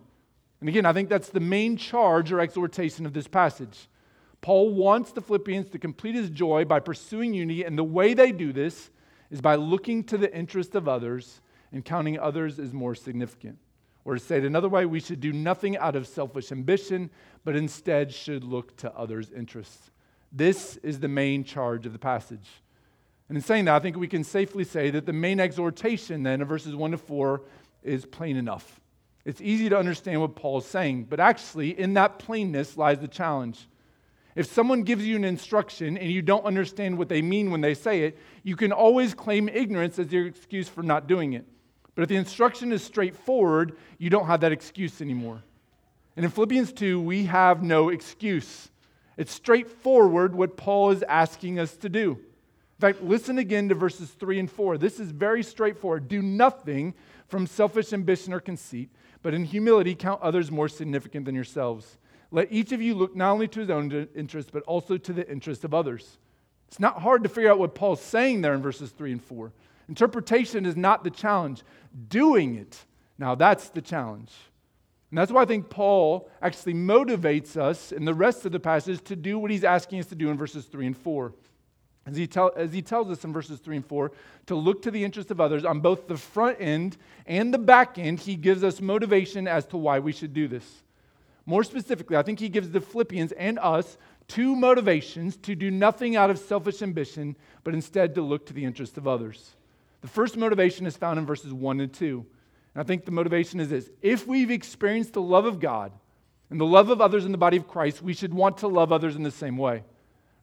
And 0.61 0.69
again, 0.69 0.85
I 0.85 0.93
think 0.93 1.09
that's 1.09 1.29
the 1.29 1.41
main 1.41 1.75
charge 1.75 2.31
or 2.31 2.39
exhortation 2.39 3.05
of 3.05 3.13
this 3.13 3.27
passage. 3.27 3.89
Paul 4.39 4.73
wants 4.73 5.11
the 5.11 5.21
Philippians 5.21 5.69
to 5.69 5.79
complete 5.79 6.15
his 6.15 6.29
joy 6.29 6.65
by 6.65 6.79
pursuing 6.79 7.33
unity, 7.33 7.63
and 7.63 7.77
the 7.77 7.83
way 7.83 8.13
they 8.13 8.31
do 8.31 8.53
this 8.53 8.89
is 9.29 9.41
by 9.41 9.55
looking 9.55 10.03
to 10.05 10.17
the 10.17 10.33
interest 10.35 10.75
of 10.75 10.87
others 10.87 11.41
and 11.71 11.83
counting 11.83 12.17
others 12.19 12.57
as 12.57 12.73
more 12.73 12.95
significant. 12.95 13.57
Or 14.03 14.15
to 14.15 14.19
say 14.19 14.37
it 14.37 14.45
another 14.45 14.69
way, 14.69 14.85
we 14.85 14.99
should 14.99 15.19
do 15.19 15.31
nothing 15.31 15.77
out 15.77 15.95
of 15.95 16.07
selfish 16.07 16.51
ambition, 16.51 17.09
but 17.43 17.55
instead 17.55 18.11
should 18.11 18.43
look 18.43 18.75
to 18.77 18.91
others' 18.95 19.31
interests. 19.31 19.91
This 20.31 20.77
is 20.77 20.99
the 20.99 21.07
main 21.07 21.43
charge 21.43 21.85
of 21.85 21.93
the 21.93 21.99
passage. 21.99 22.47
And 23.29 23.37
in 23.37 23.43
saying 23.43 23.65
that, 23.65 23.75
I 23.75 23.79
think 23.79 23.97
we 23.97 24.07
can 24.07 24.23
safely 24.23 24.63
say 24.63 24.89
that 24.91 25.05
the 25.05 25.13
main 25.13 25.39
exhortation 25.39 26.23
then 26.23 26.41
of 26.41 26.47
verses 26.47 26.75
1 26.75 26.91
to 26.91 26.97
4 26.97 27.41
is 27.83 28.05
plain 28.05 28.37
enough. 28.37 28.79
It's 29.23 29.41
easy 29.41 29.69
to 29.69 29.77
understand 29.77 30.19
what 30.19 30.35
Paul 30.35 30.57
is 30.57 30.65
saying, 30.65 31.05
but 31.05 31.19
actually, 31.19 31.79
in 31.79 31.93
that 31.93 32.17
plainness 32.17 32.75
lies 32.75 32.99
the 32.99 33.07
challenge. 33.07 33.67
If 34.35 34.47
someone 34.47 34.83
gives 34.83 35.05
you 35.05 35.15
an 35.15 35.23
instruction 35.23 35.97
and 35.97 36.09
you 36.09 36.21
don't 36.21 36.45
understand 36.45 36.97
what 36.97 37.09
they 37.09 37.21
mean 37.21 37.51
when 37.51 37.61
they 37.61 37.73
say 37.73 38.03
it, 38.03 38.17
you 38.43 38.55
can 38.55 38.71
always 38.71 39.13
claim 39.13 39.49
ignorance 39.49 39.99
as 39.99 40.11
your 40.11 40.25
excuse 40.25 40.67
for 40.67 40.81
not 40.81 41.07
doing 41.07 41.33
it. 41.33 41.45
But 41.95 42.03
if 42.03 42.09
the 42.09 42.15
instruction 42.15 42.71
is 42.71 42.83
straightforward, 42.83 43.77
you 43.97 44.09
don't 44.09 44.27
have 44.27 44.41
that 44.41 44.51
excuse 44.51 45.01
anymore. 45.01 45.43
And 46.15 46.25
in 46.25 46.31
Philippians 46.31 46.73
2, 46.73 47.01
we 47.01 47.25
have 47.25 47.63
no 47.63 47.89
excuse. 47.89 48.69
It's 49.17 49.31
straightforward 49.31 50.33
what 50.33 50.57
Paul 50.57 50.91
is 50.91 51.03
asking 51.03 51.59
us 51.59 51.75
to 51.77 51.89
do. 51.89 52.11
In 52.11 52.93
fact, 52.93 53.03
listen 53.03 53.37
again 53.37 53.69
to 53.69 53.75
verses 53.75 54.09
3 54.09 54.39
and 54.39 54.51
4. 54.51 54.77
This 54.77 54.99
is 54.99 55.11
very 55.11 55.43
straightforward. 55.43 56.07
Do 56.07 56.21
nothing 56.21 56.95
from 57.27 57.45
selfish 57.45 57.93
ambition 57.93 58.33
or 58.33 58.39
conceit, 58.39 58.89
but 59.21 59.33
in 59.33 59.45
humility 59.45 59.93
count 59.93 60.21
others 60.21 60.49
more 60.49 60.67
significant 60.67 61.25
than 61.25 61.35
yourselves. 61.35 61.97
Let 62.31 62.51
each 62.51 62.71
of 62.71 62.81
you 62.81 62.95
look 62.95 63.15
not 63.15 63.31
only 63.31 63.47
to 63.49 63.59
his 63.59 63.69
own 63.69 64.07
interest, 64.15 64.51
but 64.51 64.63
also 64.63 64.97
to 64.97 65.13
the 65.13 65.29
interest 65.29 65.63
of 65.63 65.73
others. 65.73 66.17
It's 66.67 66.79
not 66.79 67.01
hard 67.01 67.23
to 67.23 67.29
figure 67.29 67.51
out 67.51 67.59
what 67.59 67.75
Paul's 67.75 68.01
saying 68.01 68.41
there 68.41 68.53
in 68.53 68.61
verses 68.61 68.89
3 68.91 69.11
and 69.11 69.23
4. 69.23 69.51
Interpretation 69.91 70.65
is 70.65 70.77
not 70.77 71.03
the 71.03 71.09
challenge, 71.09 71.63
doing 72.07 72.55
it, 72.55 72.85
now 73.17 73.35
that's 73.35 73.67
the 73.67 73.81
challenge. 73.81 74.31
And 75.09 75.17
that's 75.17 75.33
why 75.33 75.41
I 75.41 75.45
think 75.45 75.69
Paul 75.69 76.29
actually 76.41 76.75
motivates 76.75 77.57
us 77.57 77.91
in 77.91 78.05
the 78.05 78.13
rest 78.13 78.45
of 78.45 78.53
the 78.53 78.59
passage 78.61 79.03
to 79.03 79.17
do 79.17 79.37
what 79.37 79.51
he's 79.51 79.65
asking 79.65 79.99
us 79.99 80.05
to 80.05 80.15
do 80.15 80.29
in 80.29 80.37
verses 80.37 80.63
3 80.63 80.87
and 80.87 80.97
4. 80.97 81.33
as 82.05 82.15
he, 82.15 82.25
tell, 82.25 82.53
as 82.55 82.71
he 82.71 82.81
tells 82.81 83.09
us 83.09 83.25
in 83.25 83.33
verses 83.33 83.59
3 83.59 83.75
and 83.75 83.85
4, 83.85 84.13
to 84.45 84.55
look 84.55 84.81
to 84.83 84.91
the 84.91 85.03
interest 85.03 85.29
of 85.29 85.41
others 85.41 85.65
on 85.65 85.81
both 85.81 86.07
the 86.07 86.15
front 86.15 86.55
end 86.61 86.95
and 87.25 87.53
the 87.53 87.57
back 87.57 87.99
end, 87.99 88.21
he 88.21 88.37
gives 88.37 88.63
us 88.63 88.79
motivation 88.79 89.45
as 89.45 89.65
to 89.65 89.75
why 89.75 89.99
we 89.99 90.13
should 90.13 90.33
do 90.33 90.47
this. 90.47 90.83
More 91.45 91.65
specifically, 91.65 92.15
I 92.15 92.23
think 92.23 92.39
he 92.39 92.47
gives 92.47 92.69
the 92.69 92.79
Philippians 92.79 93.33
and 93.33 93.59
us 93.59 93.97
two 94.29 94.55
motivations 94.55 95.35
to 95.35 95.53
do 95.53 95.69
nothing 95.69 96.15
out 96.15 96.29
of 96.29 96.39
selfish 96.39 96.81
ambition, 96.81 97.35
but 97.65 97.73
instead 97.73 98.15
to 98.15 98.21
look 98.21 98.45
to 98.45 98.53
the 98.53 98.63
interest 98.63 98.97
of 98.97 99.05
others. 99.05 99.57
The 100.01 100.07
first 100.07 100.35
motivation 100.35 100.85
is 100.85 100.97
found 100.97 101.19
in 101.19 101.25
verses 101.25 101.53
1 101.53 101.79
and 101.79 101.93
2. 101.93 102.25
And 102.73 102.81
I 102.81 102.85
think 102.85 103.05
the 103.05 103.11
motivation 103.11 103.59
is 103.59 103.69
this 103.69 103.89
if 104.01 104.27
we've 104.27 104.51
experienced 104.51 105.13
the 105.13 105.21
love 105.21 105.45
of 105.45 105.59
God 105.59 105.91
and 106.49 106.59
the 106.59 106.65
love 106.65 106.89
of 106.89 107.01
others 107.01 107.25
in 107.25 107.31
the 107.31 107.37
body 107.37 107.57
of 107.57 107.67
Christ, 107.67 108.01
we 108.01 108.13
should 108.13 108.33
want 108.33 108.57
to 108.59 108.67
love 108.67 108.91
others 108.91 109.15
in 109.15 109.23
the 109.23 109.31
same 109.31 109.57
way. 109.57 109.77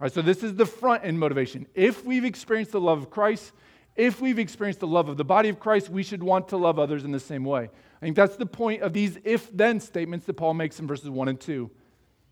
All 0.01 0.05
right, 0.05 0.13
so 0.13 0.23
this 0.23 0.43
is 0.43 0.55
the 0.55 0.67
front 0.67 1.05
end 1.05 1.19
motivation. 1.19 1.67
If 1.75 2.05
we've 2.05 2.25
experienced 2.25 2.73
the 2.73 2.81
love 2.81 2.99
of 2.99 3.11
Christ, 3.11 3.53
if 3.97 4.21
we've 4.21 4.39
experienced 4.39 4.79
the 4.79 4.87
love 4.87 5.09
of 5.09 5.17
the 5.17 5.25
body 5.25 5.49
of 5.49 5.59
Christ, 5.59 5.89
we 5.89 6.05
should 6.05 6.23
want 6.23 6.49
to 6.49 6.57
love 6.57 6.79
others 6.79 7.05
in 7.05 7.11
the 7.11 7.19
same 7.19 7.45
way. 7.45 7.69
I 8.01 8.01
think 8.01 8.15
that's 8.15 8.37
the 8.37 8.47
point 8.47 8.83
of 8.83 8.93
these 8.93 9.19
if 9.25 9.51
then 9.57 9.81
statements 9.81 10.25
that 10.27 10.35
Paul 10.35 10.55
makes 10.55 10.79
in 10.79 10.87
verses 10.87 11.11
1 11.11 11.29
and 11.29 11.41
2. 11.41 11.69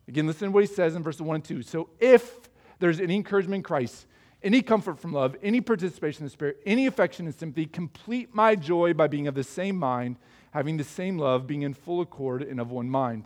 Again, 0.06 0.28
listen 0.28 0.48
to 0.48 0.52
what 0.52 0.62
he 0.62 0.72
says 0.72 0.94
in 0.94 1.02
verses 1.02 1.22
1 1.22 1.34
and 1.34 1.44
2. 1.44 1.62
So 1.62 1.88
if 1.98 2.48
there's 2.78 3.00
any 3.00 3.16
encouragement 3.16 3.56
in 3.56 3.62
Christ, 3.64 4.06
any 4.46 4.62
comfort 4.62 5.00
from 5.00 5.12
love, 5.12 5.36
any 5.42 5.60
participation 5.60 6.22
in 6.22 6.26
the 6.26 6.30
Spirit, 6.30 6.62
any 6.64 6.86
affection 6.86 7.26
and 7.26 7.34
sympathy, 7.34 7.66
complete 7.66 8.32
my 8.32 8.54
joy 8.54 8.94
by 8.94 9.08
being 9.08 9.26
of 9.26 9.34
the 9.34 9.42
same 9.42 9.76
mind, 9.76 10.16
having 10.52 10.76
the 10.76 10.84
same 10.84 11.18
love, 11.18 11.48
being 11.48 11.62
in 11.62 11.74
full 11.74 12.00
accord 12.00 12.42
and 12.42 12.60
of 12.60 12.70
one 12.70 12.88
mind. 12.88 13.24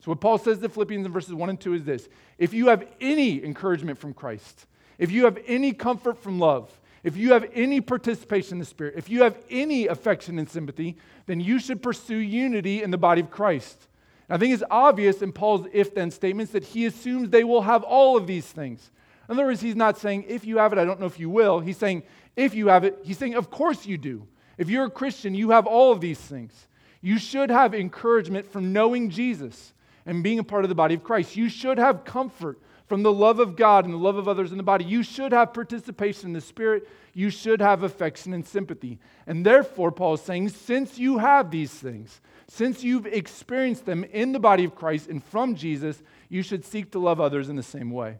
So, 0.00 0.10
what 0.10 0.20
Paul 0.20 0.36
says 0.36 0.58
to 0.58 0.68
Philippians 0.68 1.06
in 1.06 1.12
verses 1.12 1.32
1 1.32 1.48
and 1.48 1.60
2 1.60 1.74
is 1.74 1.84
this 1.84 2.08
If 2.38 2.52
you 2.52 2.68
have 2.68 2.84
any 3.00 3.42
encouragement 3.44 3.98
from 3.98 4.12
Christ, 4.12 4.66
if 4.98 5.12
you 5.12 5.24
have 5.26 5.38
any 5.46 5.72
comfort 5.72 6.18
from 6.18 6.40
love, 6.40 6.76
if 7.04 7.16
you 7.16 7.32
have 7.32 7.48
any 7.54 7.80
participation 7.80 8.54
in 8.54 8.58
the 8.58 8.64
Spirit, 8.64 8.94
if 8.96 9.08
you 9.08 9.22
have 9.22 9.38
any 9.50 9.86
affection 9.86 10.40
and 10.40 10.50
sympathy, 10.50 10.96
then 11.26 11.38
you 11.38 11.60
should 11.60 11.82
pursue 11.82 12.16
unity 12.16 12.82
in 12.82 12.90
the 12.90 12.98
body 12.98 13.20
of 13.20 13.30
Christ. 13.30 13.86
And 14.28 14.34
I 14.34 14.38
think 14.38 14.52
it's 14.52 14.64
obvious 14.70 15.22
in 15.22 15.32
Paul's 15.32 15.68
if 15.72 15.94
then 15.94 16.10
statements 16.10 16.50
that 16.50 16.64
he 16.64 16.84
assumes 16.86 17.30
they 17.30 17.44
will 17.44 17.62
have 17.62 17.84
all 17.84 18.16
of 18.16 18.26
these 18.26 18.46
things. 18.46 18.90
In 19.28 19.34
other 19.34 19.44
words, 19.44 19.60
he's 19.60 19.76
not 19.76 19.98
saying, 19.98 20.24
if 20.26 20.44
you 20.44 20.58
have 20.58 20.72
it, 20.72 20.78
I 20.78 20.84
don't 20.84 21.00
know 21.00 21.06
if 21.06 21.20
you 21.20 21.28
will. 21.28 21.60
He's 21.60 21.76
saying, 21.76 22.02
if 22.34 22.54
you 22.54 22.68
have 22.68 22.84
it, 22.84 22.98
he's 23.02 23.18
saying, 23.18 23.34
of 23.34 23.50
course 23.50 23.84
you 23.86 23.98
do. 23.98 24.26
If 24.56 24.70
you're 24.70 24.86
a 24.86 24.90
Christian, 24.90 25.34
you 25.34 25.50
have 25.50 25.66
all 25.66 25.92
of 25.92 26.00
these 26.00 26.18
things. 26.18 26.66
You 27.00 27.18
should 27.18 27.50
have 27.50 27.74
encouragement 27.74 28.50
from 28.50 28.72
knowing 28.72 29.10
Jesus 29.10 29.74
and 30.06 30.22
being 30.22 30.38
a 30.38 30.44
part 30.44 30.64
of 30.64 30.68
the 30.68 30.74
body 30.74 30.94
of 30.94 31.04
Christ. 31.04 31.36
You 31.36 31.48
should 31.48 31.78
have 31.78 32.04
comfort 32.04 32.58
from 32.86 33.02
the 33.02 33.12
love 33.12 33.38
of 33.38 33.54
God 33.54 33.84
and 33.84 33.92
the 33.92 33.98
love 33.98 34.16
of 34.16 34.26
others 34.26 34.50
in 34.50 34.56
the 34.56 34.62
body. 34.62 34.84
You 34.84 35.02
should 35.02 35.32
have 35.32 35.52
participation 35.52 36.28
in 36.28 36.32
the 36.32 36.40
Spirit. 36.40 36.88
You 37.12 37.28
should 37.28 37.60
have 37.60 37.82
affection 37.82 38.32
and 38.32 38.46
sympathy. 38.46 38.98
And 39.26 39.44
therefore, 39.44 39.92
Paul 39.92 40.14
is 40.14 40.22
saying, 40.22 40.48
since 40.48 40.98
you 40.98 41.18
have 41.18 41.50
these 41.50 41.72
things, 41.72 42.22
since 42.48 42.82
you've 42.82 43.06
experienced 43.06 43.84
them 43.84 44.04
in 44.04 44.32
the 44.32 44.40
body 44.40 44.64
of 44.64 44.74
Christ 44.74 45.08
and 45.08 45.22
from 45.22 45.54
Jesus, 45.54 46.02
you 46.30 46.42
should 46.42 46.64
seek 46.64 46.92
to 46.92 46.98
love 46.98 47.20
others 47.20 47.50
in 47.50 47.56
the 47.56 47.62
same 47.62 47.90
way. 47.90 48.16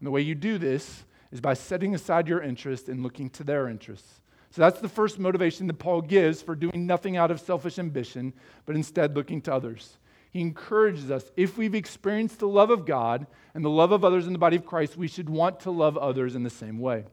And 0.00 0.06
the 0.06 0.10
way 0.10 0.22
you 0.22 0.34
do 0.34 0.58
this 0.58 1.04
is 1.30 1.40
by 1.40 1.54
setting 1.54 1.94
aside 1.94 2.26
your 2.26 2.42
interest 2.42 2.88
and 2.88 3.02
looking 3.02 3.30
to 3.30 3.44
their 3.44 3.68
interests. 3.68 4.20
So 4.50 4.62
that's 4.62 4.80
the 4.80 4.88
first 4.88 5.20
motivation 5.20 5.68
that 5.68 5.74
Paul 5.74 6.02
gives 6.02 6.42
for 6.42 6.56
doing 6.56 6.86
nothing 6.86 7.16
out 7.16 7.30
of 7.30 7.38
selfish 7.38 7.78
ambition, 7.78 8.32
but 8.66 8.74
instead 8.74 9.14
looking 9.14 9.40
to 9.42 9.54
others 9.54 9.98
he 10.30 10.40
encourages 10.40 11.10
us 11.10 11.30
if 11.36 11.58
we've 11.58 11.74
experienced 11.74 12.38
the 12.38 12.48
love 12.48 12.70
of 12.70 12.86
God 12.86 13.26
and 13.54 13.64
the 13.64 13.70
love 13.70 13.90
of 13.90 14.04
others 14.04 14.26
in 14.26 14.32
the 14.32 14.38
body 14.38 14.56
of 14.56 14.64
Christ, 14.64 14.96
we 14.96 15.08
should 15.08 15.28
want 15.28 15.60
to 15.60 15.70
love 15.72 15.96
others 15.96 16.36
in 16.36 16.44
the 16.44 16.50
same 16.50 16.78
way. 16.78 17.04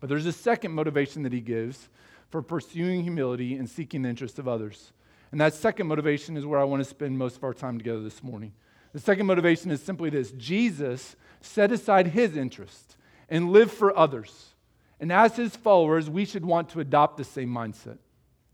But 0.00 0.08
there's 0.08 0.26
a 0.26 0.32
second 0.32 0.72
motivation 0.72 1.22
that 1.24 1.34
he 1.34 1.40
gives 1.40 1.90
for 2.30 2.40
pursuing 2.40 3.02
humility 3.02 3.56
and 3.56 3.68
seeking 3.68 4.02
the 4.02 4.08
interests 4.08 4.38
of 4.38 4.48
others. 4.48 4.92
And 5.32 5.40
that 5.40 5.52
second 5.52 5.86
motivation 5.86 6.36
is 6.36 6.46
where 6.46 6.58
I 6.58 6.64
want 6.64 6.82
to 6.82 6.88
spend 6.88 7.18
most 7.18 7.36
of 7.36 7.44
our 7.44 7.52
time 7.52 7.76
together 7.76 8.00
this 8.00 8.22
morning. 8.22 8.52
The 8.94 9.00
second 9.00 9.26
motivation 9.26 9.70
is 9.70 9.82
simply 9.82 10.08
this 10.08 10.32
Jesus 10.32 11.16
set 11.40 11.72
aside 11.72 12.08
his 12.08 12.36
interest 12.36 12.96
and 13.28 13.50
live 13.50 13.70
for 13.70 13.96
others. 13.96 14.50
And 14.98 15.10
as 15.12 15.36
his 15.36 15.56
followers, 15.56 16.10
we 16.10 16.24
should 16.24 16.44
want 16.44 16.70
to 16.70 16.80
adopt 16.80 17.16
the 17.16 17.24
same 17.24 17.48
mindset. 17.48 17.98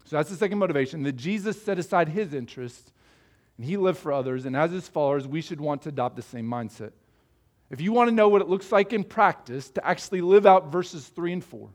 So 0.05 0.16
that's 0.16 0.31
the 0.31 0.37
second 0.37 0.59
motivation 0.59 1.02
that 1.02 1.16
Jesus 1.16 1.61
set 1.61 1.78
aside 1.78 2.09
his 2.09 2.33
interest 2.33 2.93
and 3.57 3.66
he 3.66 3.76
lived 3.76 3.99
for 3.99 4.12
others. 4.12 4.45
And 4.45 4.57
as 4.57 4.71
his 4.71 4.87
followers, 4.87 5.26
we 5.26 5.40
should 5.40 5.61
want 5.61 5.83
to 5.83 5.88
adopt 5.88 6.16
the 6.16 6.23
same 6.23 6.47
mindset. 6.47 6.93
If 7.71 7.81
you 7.81 7.93
want 7.93 8.09
to 8.09 8.14
know 8.14 8.28
what 8.28 8.43
it 8.43 8.49
looks 8.49 8.71
like 8.71 8.93
in 8.93 9.02
practice 9.02 9.71
to 9.71 9.85
actually 9.85 10.21
live 10.21 10.47
out 10.47 10.71
verses 10.71 11.09
3 11.09 11.33
and 11.33 11.45
4, 11.45 11.69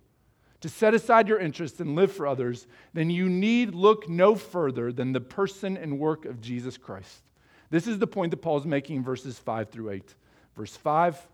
to 0.62 0.70
set 0.70 0.94
aside 0.94 1.27
your 1.27 1.39
interests 1.39 1.80
and 1.80 1.96
live 1.96 2.12
for 2.12 2.27
others, 2.27 2.68
then 2.94 3.10
you 3.10 3.27
need 3.27 3.74
look 3.74 4.08
no 4.08 4.36
further 4.36 4.94
than 4.94 5.12
the 5.12 5.20
person 5.20 5.75
and 5.75 6.00
work 6.00 6.25
of 6.25 6.39
Jesus 6.39 6.77
Christ. 6.77 7.24
This 7.72 7.88
is 7.88 8.00
the 8.00 8.08
point 8.08 8.32
that 8.32 8.38
Paul 8.38 8.60
is 8.60 8.65
making 8.65 8.98
in 8.98 9.03
verses 9.03 9.39
5 9.39 9.70
through 9.70 9.89
8. 9.89 10.15
Verse 10.55 10.75
5 10.75 11.27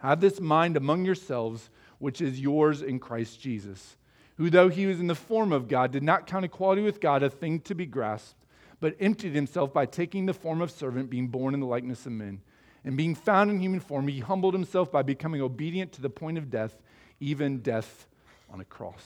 Have 0.00 0.20
this 0.20 0.40
mind 0.40 0.76
among 0.76 1.04
yourselves, 1.04 1.70
which 1.98 2.20
is 2.20 2.40
yours 2.40 2.82
in 2.82 2.98
Christ 2.98 3.40
Jesus, 3.40 3.96
who, 4.36 4.50
though 4.50 4.68
he 4.68 4.86
was 4.86 5.00
in 5.00 5.06
the 5.06 5.14
form 5.14 5.52
of 5.52 5.68
God, 5.68 5.92
did 5.92 6.02
not 6.02 6.26
count 6.26 6.44
equality 6.44 6.82
with 6.82 7.00
God 7.00 7.22
a 7.22 7.30
thing 7.30 7.60
to 7.60 7.74
be 7.74 7.86
grasped 7.86 8.40
but 8.80 8.96
emptied 8.98 9.34
himself 9.34 9.72
by 9.72 9.86
taking 9.86 10.26
the 10.26 10.34
form 10.34 10.60
of 10.62 10.70
servant, 10.70 11.10
being 11.10 11.28
born 11.28 11.54
in 11.54 11.60
the 11.60 11.66
likeness 11.66 12.06
of 12.06 12.12
men. 12.12 12.40
And 12.82 12.96
being 12.96 13.14
found 13.14 13.50
in 13.50 13.60
human 13.60 13.80
form, 13.80 14.08
he 14.08 14.20
humbled 14.20 14.54
himself 14.54 14.90
by 14.90 15.02
becoming 15.02 15.42
obedient 15.42 15.92
to 15.92 16.02
the 16.02 16.08
point 16.08 16.38
of 16.38 16.50
death, 16.50 16.80
even 17.20 17.58
death 17.60 18.06
on 18.48 18.60
a 18.60 18.64
cross. 18.64 19.04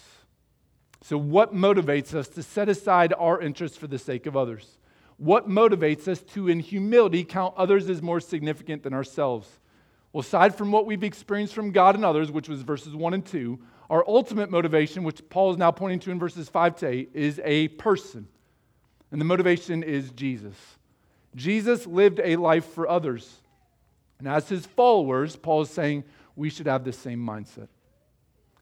So, 1.02 1.18
what 1.18 1.52
motivates 1.52 2.14
us 2.14 2.28
to 2.28 2.42
set 2.42 2.68
aside 2.68 3.12
our 3.18 3.40
interests 3.40 3.76
for 3.76 3.88
the 3.88 3.98
sake 3.98 4.26
of 4.26 4.36
others? 4.36 4.78
What 5.16 5.48
motivates 5.48 6.08
us 6.08 6.20
to, 6.34 6.48
in 6.48 6.60
humility, 6.60 7.24
count 7.24 7.54
others 7.56 7.88
as 7.88 8.02
more 8.02 8.20
significant 8.20 8.82
than 8.82 8.92
ourselves? 8.92 9.48
Well, 10.12 10.20
aside 10.20 10.54
from 10.54 10.72
what 10.72 10.86
we've 10.86 11.04
experienced 11.04 11.54
from 11.54 11.72
God 11.72 11.94
and 11.94 12.04
others, 12.04 12.30
which 12.30 12.48
was 12.48 12.62
verses 12.62 12.94
1 12.94 13.14
and 13.14 13.26
2, 13.26 13.58
our 13.90 14.04
ultimate 14.08 14.50
motivation, 14.50 15.04
which 15.04 15.28
Paul 15.28 15.52
is 15.52 15.58
now 15.58 15.70
pointing 15.70 16.00
to 16.00 16.10
in 16.10 16.18
verses 16.18 16.48
5 16.48 16.76
to 16.76 16.88
8, 16.88 17.10
is 17.14 17.40
a 17.44 17.68
person. 17.68 18.28
And 19.10 19.20
the 19.20 19.24
motivation 19.24 19.82
is 19.82 20.10
Jesus. 20.10 20.56
Jesus 21.36 21.86
lived 21.86 22.20
a 22.22 22.36
life 22.36 22.64
for 22.64 22.88
others. 22.88 23.40
And 24.18 24.28
as 24.28 24.48
his 24.48 24.66
followers, 24.66 25.36
Paul 25.36 25.62
is 25.62 25.70
saying 25.70 26.04
we 26.36 26.50
should 26.50 26.66
have 26.66 26.84
the 26.84 26.92
same 26.92 27.24
mindset. 27.24 27.68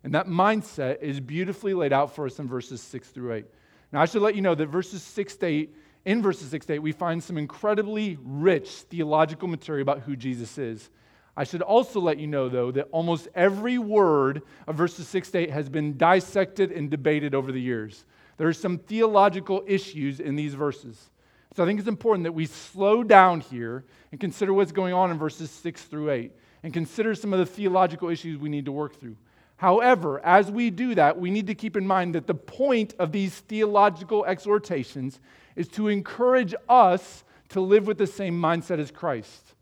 And 0.04 0.14
that 0.14 0.26
mindset 0.26 1.00
is 1.00 1.21
beautifully 1.21 1.75
laid 1.75 1.92
out 1.92 2.14
for 2.14 2.26
us 2.26 2.38
in 2.38 2.49
verses 2.49 2.80
6 2.82 3.09
through 3.09 3.35
8. 3.35 3.44
Now, 3.92 4.00
I 4.00 4.06
should 4.06 4.23
let 4.23 4.35
you 4.35 4.42
know 4.42 4.54
that 4.54 4.66
verses 4.66 5.02
6 5.02 5.37
to 5.37 5.47
8, 5.47 5.76
in 6.04 6.23
verses 6.23 6.50
6 6.50 6.66
to 6.66 6.73
8, 6.75 6.78
we 6.80 6.92
find 6.92 7.23
some 7.23 7.38
incredibly 7.38 8.18
rich 8.23 8.68
theological 8.68 9.49
material 9.49 9.82
about 9.82 10.00
who 10.00 10.16
Jesus 10.16 10.59
is. 10.59 10.90
I 11.37 11.44
should 11.44 11.62
also 11.62 12.00
let 12.00 12.18
you 12.18 12.26
know, 12.26 12.49
though, 12.49 12.71
that 12.73 12.88
almost 12.92 13.28
every 13.35 13.78
word 13.78 14.42
of 14.66 14.76
verses 14.76 15.09
6 15.09 15.30
to 15.30 15.38
8 15.38 15.50
has 15.50 15.68
been 15.68 15.97
dissected 15.97 16.73
and 16.73 16.90
debated 16.90 17.35
over 17.35 17.52
the 17.52 17.61
years. 17.61 18.04
There 18.37 18.49
are 18.49 18.52
some 18.52 18.78
theological 18.78 19.62
issues 19.66 20.21
in 20.21 20.37
these 20.37 20.54
verses. 20.54 21.11
So 21.54 21.62
I 21.62 21.66
think 21.66 21.78
it's 21.78 21.88
important 21.88 22.25
that 22.25 22.32
we 22.32 22.47
slow 22.47 23.02
down 23.02 23.40
here 23.40 23.85
and 24.11 24.21
consider 24.21 24.52
what's 24.52 24.73
going 24.73 24.94
on 24.94 25.11
in 25.11 25.18
verses 25.18 25.50
6 25.50 25.85
through 25.85 26.11
8 26.11 26.32
and 26.62 26.73
consider 26.73 27.14
some 27.14 27.32
of 27.32 27.38
the 27.38 27.47
theological 27.47 28.09
issues 28.09 28.38
we 28.38 28.49
need 28.49 28.64
to 28.64 28.73
work 28.73 28.99
through. 28.99 29.16
However, 29.62 30.21
as 30.25 30.50
we 30.50 30.71
do 30.71 30.97
that, 30.97 31.21
we 31.21 31.31
need 31.31 31.47
to 31.47 31.54
keep 31.54 31.76
in 31.76 31.87
mind 31.87 32.16
that 32.16 32.26
the 32.26 32.35
point 32.35 32.95
of 32.99 33.12
these 33.12 33.33
theological 33.33 34.25
exhortations 34.25 35.21
is 35.54 35.69
to 35.69 35.87
encourage 35.87 36.52
us 36.69 37.23
to 37.50 37.61
live 37.61 37.87
with 37.87 37.97
the 37.97 38.09
same 38.09 38.42
mindset 38.42 38.81
as 38.81 38.90
Christ. 38.90 39.54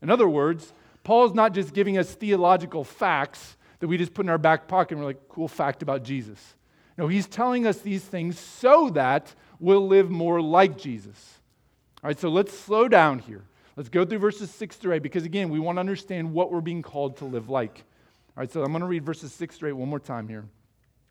In 0.00 0.08
other 0.08 0.26
words, 0.26 0.72
Paul's 1.04 1.34
not 1.34 1.52
just 1.52 1.74
giving 1.74 1.98
us 1.98 2.14
theological 2.14 2.82
facts 2.82 3.58
that 3.80 3.88
we 3.88 3.98
just 3.98 4.14
put 4.14 4.24
in 4.24 4.30
our 4.30 4.38
back 4.38 4.68
pocket 4.68 4.92
and 4.92 5.00
we're 5.00 5.08
like, 5.08 5.28
cool 5.28 5.48
fact 5.48 5.82
about 5.82 6.02
Jesus. 6.02 6.54
No, 6.96 7.06
he's 7.06 7.26
telling 7.26 7.66
us 7.66 7.76
these 7.76 8.02
things 8.02 8.38
so 8.38 8.88
that 8.94 9.34
we'll 9.60 9.86
live 9.86 10.08
more 10.08 10.40
like 10.40 10.78
Jesus. 10.78 11.40
All 12.02 12.08
right, 12.08 12.18
so 12.18 12.30
let's 12.30 12.58
slow 12.58 12.88
down 12.88 13.18
here. 13.18 13.44
Let's 13.76 13.90
go 13.90 14.06
through 14.06 14.20
verses 14.20 14.50
6 14.50 14.76
through 14.76 14.94
8 14.94 15.02
because, 15.02 15.26
again, 15.26 15.50
we 15.50 15.60
want 15.60 15.76
to 15.76 15.80
understand 15.80 16.32
what 16.32 16.50
we're 16.50 16.62
being 16.62 16.80
called 16.80 17.18
to 17.18 17.26
live 17.26 17.50
like. 17.50 17.84
All 18.34 18.40
right, 18.40 18.50
so 18.50 18.62
I'm 18.62 18.72
going 18.72 18.80
to 18.80 18.86
read 18.86 19.04
verses 19.04 19.32
6 19.34 19.56
through 19.56 19.70
8 19.70 19.72
one 19.72 19.88
more 19.90 20.00
time 20.00 20.26
here. 20.26 20.46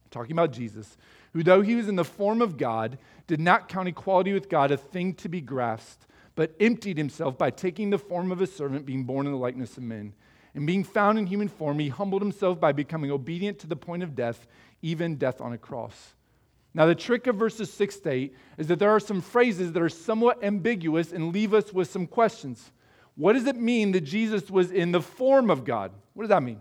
Talking 0.09 0.31
about 0.31 0.51
Jesus, 0.51 0.97
who, 1.33 1.43
though 1.43 1.61
he 1.61 1.75
was 1.75 1.87
in 1.87 1.95
the 1.95 2.03
form 2.03 2.41
of 2.41 2.57
God, 2.57 2.97
did 3.27 3.39
not 3.39 3.69
count 3.69 3.87
equality 3.87 4.33
with 4.33 4.49
God 4.49 4.71
a 4.71 4.77
thing 4.77 5.13
to 5.15 5.29
be 5.29 5.39
grasped, 5.39 6.07
but 6.35 6.55
emptied 6.59 6.97
himself 6.97 7.37
by 7.37 7.51
taking 7.51 7.91
the 7.91 7.99
form 7.99 8.31
of 8.31 8.41
a 8.41 8.47
servant, 8.47 8.85
being 8.85 9.03
born 9.03 9.27
in 9.27 9.31
the 9.31 9.37
likeness 9.37 9.77
of 9.77 9.83
men. 9.83 10.13
And 10.55 10.67
being 10.67 10.83
found 10.83 11.19
in 11.19 11.27
human 11.27 11.47
form, 11.47 11.79
he 11.79 11.89
humbled 11.89 12.21
himself 12.21 12.59
by 12.59 12.71
becoming 12.71 13.11
obedient 13.11 13.59
to 13.59 13.67
the 13.67 13.75
point 13.75 14.03
of 14.03 14.15
death, 14.15 14.47
even 14.81 15.15
death 15.15 15.39
on 15.39 15.53
a 15.53 15.57
cross. 15.57 16.15
Now, 16.73 16.87
the 16.87 16.95
trick 16.95 17.27
of 17.27 17.35
verses 17.35 17.71
6 17.71 17.99
to 17.99 18.09
8 18.09 18.35
is 18.57 18.67
that 18.67 18.79
there 18.79 18.89
are 18.91 18.99
some 18.99 19.21
phrases 19.21 19.73
that 19.73 19.81
are 19.81 19.89
somewhat 19.89 20.43
ambiguous 20.43 21.11
and 21.11 21.33
leave 21.33 21.53
us 21.53 21.71
with 21.71 21.89
some 21.89 22.07
questions. 22.07 22.71
What 23.15 23.33
does 23.33 23.45
it 23.45 23.57
mean 23.57 23.91
that 23.91 24.01
Jesus 24.01 24.49
was 24.49 24.71
in 24.71 24.91
the 24.91 25.01
form 25.01 25.49
of 25.49 25.63
God? 25.63 25.91
What 26.13 26.23
does 26.23 26.29
that 26.29 26.43
mean? 26.43 26.59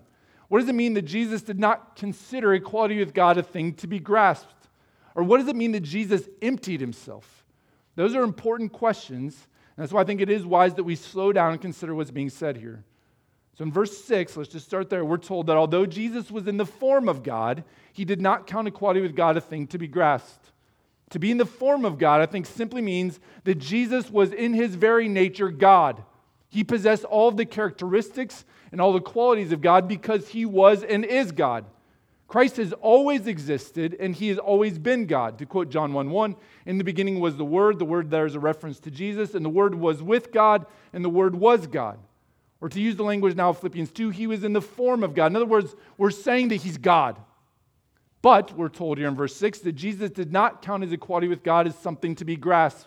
What 0.51 0.59
does 0.59 0.69
it 0.69 0.75
mean 0.75 0.95
that 0.95 1.03
Jesus 1.03 1.43
did 1.43 1.61
not 1.61 1.95
consider 1.95 2.53
equality 2.53 2.99
with 2.99 3.15
God 3.15 3.39
a 3.39 3.43
thing 3.43 3.73
to 3.75 3.87
be 3.87 4.01
grasped? 4.01 4.67
Or 5.15 5.23
what 5.23 5.39
does 5.39 5.47
it 5.47 5.55
mean 5.55 5.71
that 5.73 5.85
Jesus 5.85 6.29
emptied 6.43 6.81
himself? 6.81 7.45
Those 7.95 8.17
are 8.17 8.25
important 8.25 8.73
questions. 8.73 9.47
And 9.77 9.85
that's 9.85 9.93
why 9.93 10.01
I 10.01 10.05
think 10.05 10.21
it 10.21 10.29
is 10.29 10.45
wise 10.45 10.75
that 10.75 10.83
we 10.83 10.97
slow 10.97 11.33
down 11.33 11.53
and 11.53 11.61
consider 11.61 11.95
what's 11.95 12.11
being 12.11 12.31
said 12.31 12.57
here. 12.57 12.83
So 13.57 13.63
in 13.63 13.71
verse 13.71 13.97
6, 14.05 14.37
let's 14.37 14.51
just 14.51 14.67
start 14.67 14.91
there. 14.91 15.05
We're 15.05 15.19
told 15.19 15.47
that 15.47 15.57
although 15.57 15.87
Jesus 15.87 16.33
was 16.33 16.49
in 16.49 16.57
the 16.57 16.67
form 16.67 17.09
of 17.09 17.23
God, 17.23 17.63
he 17.93 18.05
did 18.05 18.21
not 18.21 18.49
count 18.49 18.67
equality 18.67 19.03
with 19.03 19.15
God 19.15 19.37
a 19.37 19.41
thing 19.41 19.69
to 19.69 19.79
be 19.79 19.87
grasped. 19.87 20.51
To 21.11 21.21
be 21.21 21.31
in 21.31 21.39
the 21.39 21.47
form 21.47 21.85
of 21.85 21.97
God, 21.97 22.21
I 22.21 22.27
think, 22.27 22.47
simply 22.47 22.83
means 22.83 23.21
that 23.45 23.59
Jesus 23.59 24.11
was 24.11 24.33
in 24.33 24.53
his 24.53 24.75
very 24.75 25.07
nature 25.07 25.51
God. 25.51 26.03
He 26.49 26.65
possessed 26.65 27.05
all 27.05 27.29
of 27.29 27.37
the 27.37 27.47
characteristics 27.47 28.45
and 28.73 28.81
all 28.81 28.93
the 28.93 29.01
qualities 29.01 29.53
of 29.53 29.61
God 29.61 29.89
because 29.89 30.29
he 30.29 30.47
was 30.47 30.83
and 30.83 31.05
is 31.05 31.33
God. 31.33 31.65
Christ 32.29 32.59
has 32.59 32.73
always 32.75 33.27
existed 33.27 33.97
and 33.99 34.15
he 34.15 34.29
has 34.29 34.39
always 34.39 34.79
been 34.79 35.07
God. 35.07 35.39
To 35.39 35.47
quote 35.47 35.69
John 35.69 35.93
1 35.93 36.11
1, 36.11 36.37
in 36.67 36.79
the 36.79 36.85
beginning 36.85 37.19
was 37.19 37.37
the 37.37 37.45
Word. 37.45 37.81
The 37.81 37.85
Word 37.85 38.11
there 38.11 38.25
is 38.25 38.37
a 38.37 38.41
reference 38.41 38.79
to 38.81 38.91
Jesus, 38.91 39.35
and 39.35 39.45
the 39.45 39.51
Word 39.51 39.75
was 39.75 40.01
with 40.01 40.31
God, 40.31 40.67
and 40.93 41.05
the 41.05 41.11
Word 41.11 41.35
was 41.35 41.67
God. 41.67 41.99
Or 42.61 42.69
to 42.69 42.81
use 42.81 42.95
the 42.95 43.03
language 43.03 43.35
now 43.35 43.49
of 43.49 43.59
Philippians 43.59 43.91
2, 43.91 44.11
he 44.11 44.29
was 44.29 44.45
in 44.45 44.53
the 44.53 44.61
form 44.61 45.03
of 45.03 45.15
God. 45.15 45.27
In 45.27 45.37
other 45.37 45.47
words, 45.47 45.75
we're 45.99 46.11
saying 46.11 46.49
that 46.49 46.57
he's 46.57 46.79
God. 46.79 47.19
But 48.23 48.57
we're 48.57 48.69
told 48.69 48.99
here 48.99 49.09
in 49.09 49.17
verse 49.17 49.35
6 49.35 49.61
that 49.61 49.73
Jesus 49.73 50.11
did 50.11 50.31
not 50.31 50.63
count 50.63 50.85
his 50.85 50.93
equality 50.93 51.27
with 51.27 51.43
God 51.43 51.67
as 51.67 51.75
something 51.77 52.15
to 52.17 52.25
be 52.25 52.37
grasped. 52.37 52.87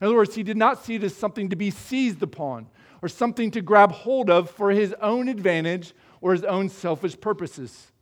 In 0.00 0.06
other 0.06 0.16
words, 0.16 0.34
he 0.34 0.44
did 0.44 0.56
not 0.56 0.84
see 0.84 0.94
it 0.94 1.02
as 1.02 1.14
something 1.14 1.48
to 1.48 1.56
be 1.56 1.70
seized 1.70 2.22
upon 2.22 2.68
or 3.02 3.08
something 3.08 3.50
to 3.52 3.60
grab 3.60 3.92
hold 3.92 4.30
of 4.30 4.50
for 4.50 4.70
his 4.70 4.94
own 5.00 5.28
advantage 5.28 5.94
or 6.20 6.32
his 6.32 6.44
own 6.44 6.68
selfish 6.68 7.20
purposes. 7.20 7.92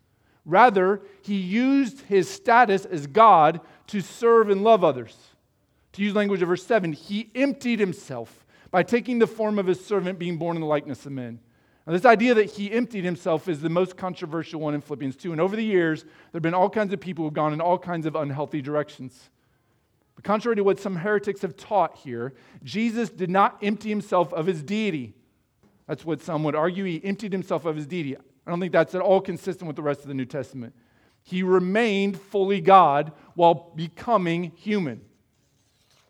Rather, 0.45 1.03
he 1.23 1.37
used 1.37 2.03
his 2.03 2.31
status 2.31 2.85
as 2.85 3.07
God 3.07 3.61
to 3.89 4.01
serve 4.01 4.49
and 4.49 4.63
love 4.63 4.85
others. 4.85 5.17
To 5.93 6.03
use 6.03 6.15
language 6.15 6.43
of 6.43 6.49
verse 6.49 6.65
7, 6.65 6.93
he 6.93 7.31
emptied 7.35 7.81
himself 7.81 8.47
by 8.71 8.83
taking 8.83 9.19
the 9.19 9.27
form 9.27 9.59
of 9.59 9.67
his 9.67 9.85
servant, 9.85 10.19
being 10.19 10.37
born 10.37 10.57
in 10.57 10.61
the 10.61 10.67
likeness 10.67 11.07
of 11.07 11.13
men. 11.13 11.41
Now, 11.87 11.93
this 11.93 12.05
idea 12.05 12.35
that 12.35 12.51
he 12.51 12.71
emptied 12.73 13.05
himself 13.05 13.49
is 13.49 13.61
the 13.61 13.69
most 13.69 13.97
controversial 13.97 14.61
one 14.61 14.75
in 14.75 14.81
Philippians 14.81 15.17
2. 15.17 15.33
And 15.33 15.41
over 15.41 15.55
the 15.55 15.65
years, 15.65 16.03
there 16.03 16.35
have 16.35 16.43
been 16.43 16.55
all 16.55 16.69
kinds 16.69 16.93
of 16.93 17.01
people 17.01 17.23
who 17.23 17.29
have 17.29 17.35
gone 17.35 17.53
in 17.53 17.61
all 17.61 17.79
kinds 17.79 18.07
of 18.07 18.17
unhealthy 18.17 18.61
directions. 18.61 19.31
But 20.17 20.25
contrary 20.25 20.57
to 20.57 20.65
what 20.65 20.81
some 20.81 20.97
heretics 20.97 21.43
have 21.43 21.57
taught 21.57 21.97
here, 21.99 22.35
Jesus 22.65 23.11
did 23.11 23.31
not 23.31 23.59
empty 23.63 23.91
himself 23.91 24.33
of 24.33 24.47
his 24.47 24.63
deity. 24.63 25.15
That's 25.87 26.05
what 26.05 26.21
some 26.21 26.43
would 26.43 26.57
argue. 26.57 26.85
He 26.85 27.05
emptied 27.05 27.33
himself 27.33 27.65
of 27.65 27.77
his 27.77 27.87
deity. 27.87 28.17
I 28.17 28.51
don't 28.51 28.59
think 28.59 28.73
that's 28.73 28.95
at 28.95 29.01
all 29.01 29.21
consistent 29.21 29.69
with 29.69 29.77
the 29.77 29.83
rest 29.83 30.01
of 30.01 30.09
the 30.09 30.15
New 30.15 30.25
Testament. 30.25 30.75
He 31.23 31.43
remained 31.43 32.21
fully 32.21 32.61
God 32.61 33.13
while 33.35 33.73
becoming 33.77 34.53
human. 34.57 35.03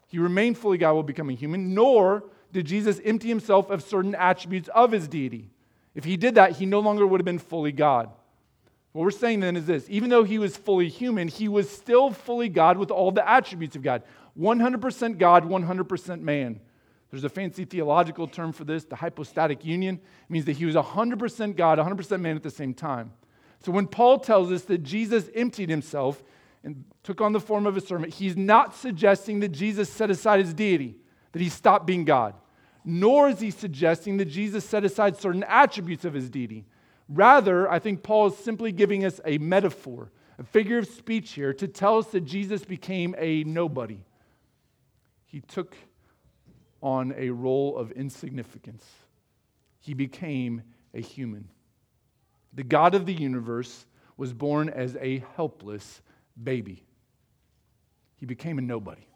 He 0.06 0.18
remained 0.18 0.56
fully 0.56 0.78
God 0.78 0.92
while 0.92 1.02
becoming 1.02 1.36
human, 1.36 1.74
nor 1.74 2.24
did 2.52 2.66
Jesus 2.66 3.00
empty 3.04 3.28
himself 3.28 3.70
of 3.70 3.82
certain 3.82 4.14
attributes 4.14 4.68
of 4.74 4.92
his 4.92 5.08
deity. 5.08 5.50
If 5.94 6.04
he 6.04 6.16
did 6.16 6.36
that, 6.36 6.52
he 6.52 6.66
no 6.66 6.80
longer 6.80 7.06
would 7.06 7.20
have 7.20 7.24
been 7.24 7.38
fully 7.38 7.72
God. 7.72 8.10
What 8.96 9.02
we're 9.02 9.10
saying 9.10 9.40
then 9.40 9.56
is 9.56 9.66
this 9.66 9.84
even 9.90 10.08
though 10.08 10.24
he 10.24 10.38
was 10.38 10.56
fully 10.56 10.88
human, 10.88 11.28
he 11.28 11.48
was 11.48 11.68
still 11.68 12.10
fully 12.10 12.48
God 12.48 12.78
with 12.78 12.90
all 12.90 13.12
the 13.12 13.28
attributes 13.28 13.76
of 13.76 13.82
God 13.82 14.02
100% 14.40 15.18
God, 15.18 15.44
100% 15.44 16.20
man. 16.22 16.60
There's 17.10 17.22
a 17.22 17.28
fancy 17.28 17.66
theological 17.66 18.26
term 18.26 18.52
for 18.52 18.64
this, 18.64 18.84
the 18.84 18.96
hypostatic 18.96 19.66
union. 19.66 19.96
It 19.96 20.30
means 20.30 20.46
that 20.46 20.56
he 20.56 20.64
was 20.64 20.76
100% 20.76 21.56
God, 21.56 21.78
100% 21.78 22.20
man 22.22 22.36
at 22.36 22.42
the 22.42 22.50
same 22.50 22.72
time. 22.72 23.12
So 23.60 23.70
when 23.70 23.86
Paul 23.86 24.18
tells 24.18 24.50
us 24.50 24.62
that 24.62 24.82
Jesus 24.82 25.28
emptied 25.34 25.68
himself 25.68 26.24
and 26.64 26.82
took 27.02 27.20
on 27.20 27.34
the 27.34 27.40
form 27.40 27.66
of 27.66 27.76
a 27.76 27.82
servant, 27.82 28.14
he's 28.14 28.34
not 28.34 28.74
suggesting 28.74 29.40
that 29.40 29.50
Jesus 29.50 29.90
set 29.92 30.10
aside 30.10 30.40
his 30.40 30.54
deity, 30.54 30.96
that 31.32 31.42
he 31.42 31.50
stopped 31.50 31.86
being 31.86 32.06
God 32.06 32.32
nor 32.88 33.28
is 33.28 33.40
he 33.40 33.50
suggesting 33.50 34.16
that 34.16 34.26
Jesus 34.26 34.64
set 34.64 34.84
aside 34.84 35.16
certain 35.16 35.44
attributes 35.48 36.04
of 36.04 36.14
his 36.14 36.30
deity. 36.30 36.64
Rather, 37.08 37.70
I 37.70 37.78
think 37.78 38.02
Paul 38.02 38.28
is 38.28 38.36
simply 38.36 38.72
giving 38.72 39.04
us 39.04 39.20
a 39.24 39.38
metaphor, 39.38 40.10
a 40.38 40.44
figure 40.44 40.78
of 40.78 40.86
speech 40.86 41.32
here 41.32 41.52
to 41.54 41.68
tell 41.68 41.98
us 41.98 42.06
that 42.08 42.22
Jesus 42.22 42.64
became 42.64 43.14
a 43.18 43.44
nobody. 43.44 44.00
He 45.26 45.40
took 45.40 45.76
on 46.82 47.14
a 47.16 47.30
role 47.30 47.76
of 47.76 47.92
insignificance. 47.92 48.84
He 49.80 49.94
became 49.94 50.62
a 50.94 51.00
human. 51.00 51.48
The 52.52 52.64
God 52.64 52.94
of 52.94 53.06
the 53.06 53.12
universe 53.12 53.86
was 54.16 54.32
born 54.32 54.68
as 54.68 54.96
a 55.00 55.22
helpless 55.36 56.00
baby. 56.42 56.84
He 58.16 58.26
became 58.26 58.58
a 58.58 58.62
nobody. 58.62 59.06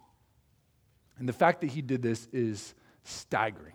And 1.19 1.29
the 1.29 1.33
fact 1.33 1.61
that 1.63 1.71
he 1.71 1.83
did 1.83 2.03
this 2.03 2.29
is 2.33 2.75
staggering. 3.05 3.75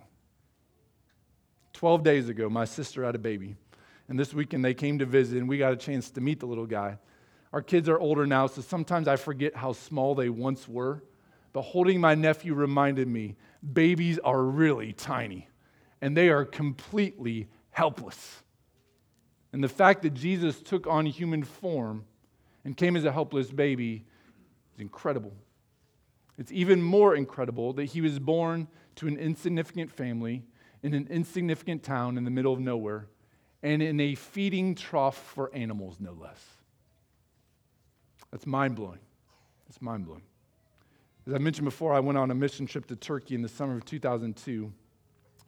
12 1.73 2.03
days 2.03 2.29
ago, 2.29 2.49
my 2.49 2.65
sister 2.65 3.03
had 3.03 3.15
a 3.15 3.19
baby. 3.19 3.55
And 4.07 4.19
this 4.19 4.33
weekend 4.33 4.63
they 4.63 4.73
came 4.73 4.99
to 4.99 5.05
visit, 5.05 5.37
and 5.37 5.49
we 5.49 5.57
got 5.57 5.73
a 5.73 5.77
chance 5.77 6.11
to 6.11 6.21
meet 6.21 6.39
the 6.39 6.45
little 6.45 6.67
guy. 6.67 6.99
Our 7.53 7.61
kids 7.61 7.89
are 7.89 7.99
older 7.99 8.25
now, 8.27 8.47
so 8.47 8.61
sometimes 8.61 9.07
I 9.07 9.15
forget 9.15 9.55
how 9.55 9.73
small 9.73 10.13
they 10.13 10.29
once 10.29 10.67
were. 10.67 11.03
But 11.53 11.61
holding 11.61 12.01
my 12.01 12.15
nephew 12.15 12.53
reminded 12.53 13.07
me 13.07 13.37
babies 13.73 14.19
are 14.19 14.43
really 14.43 14.93
tiny, 14.93 15.47
and 16.01 16.15
they 16.15 16.29
are 16.29 16.43
completely 16.43 17.47
helpless. 17.69 18.43
And 19.53 19.63
the 19.63 19.69
fact 19.69 20.01
that 20.01 20.13
Jesus 20.13 20.61
took 20.61 20.85
on 20.85 21.05
human 21.05 21.43
form 21.43 22.03
and 22.65 22.75
came 22.75 22.97
as 22.97 23.05
a 23.05 23.11
helpless 23.11 23.49
baby 23.51 24.05
is 24.73 24.81
incredible. 24.81 25.33
It's 26.37 26.51
even 26.51 26.81
more 26.81 27.15
incredible 27.15 27.71
that 27.73 27.85
he 27.85 28.01
was 28.01 28.19
born 28.19 28.67
to 28.95 29.07
an 29.07 29.17
insignificant 29.17 29.89
family 29.89 30.43
in 30.83 30.93
an 30.93 31.07
insignificant 31.09 31.83
town 31.83 32.17
in 32.17 32.25
the 32.25 32.31
middle 32.31 32.51
of 32.51 32.59
nowhere 32.59 33.07
and 33.63 33.81
in 33.81 33.99
a 33.99 34.15
feeding 34.15 34.75
trough 34.75 35.17
for 35.17 35.53
animals, 35.53 35.97
no 35.99 36.13
less. 36.13 36.43
That's 38.31 38.45
mind 38.45 38.75
blowing. 38.75 38.99
That's 39.67 39.81
mind 39.81 40.05
blowing. 40.05 40.23
As 41.27 41.33
I 41.33 41.37
mentioned 41.39 41.65
before, 41.65 41.93
I 41.93 41.99
went 41.99 42.17
on 42.17 42.29
a 42.29 42.35
mission 42.35 42.67
trip 42.67 42.85
to 42.87 42.95
Turkey 42.95 43.33
in 43.33 43.41
the 43.41 43.49
summer 43.49 43.75
of 43.75 43.85
2002. 43.85 44.71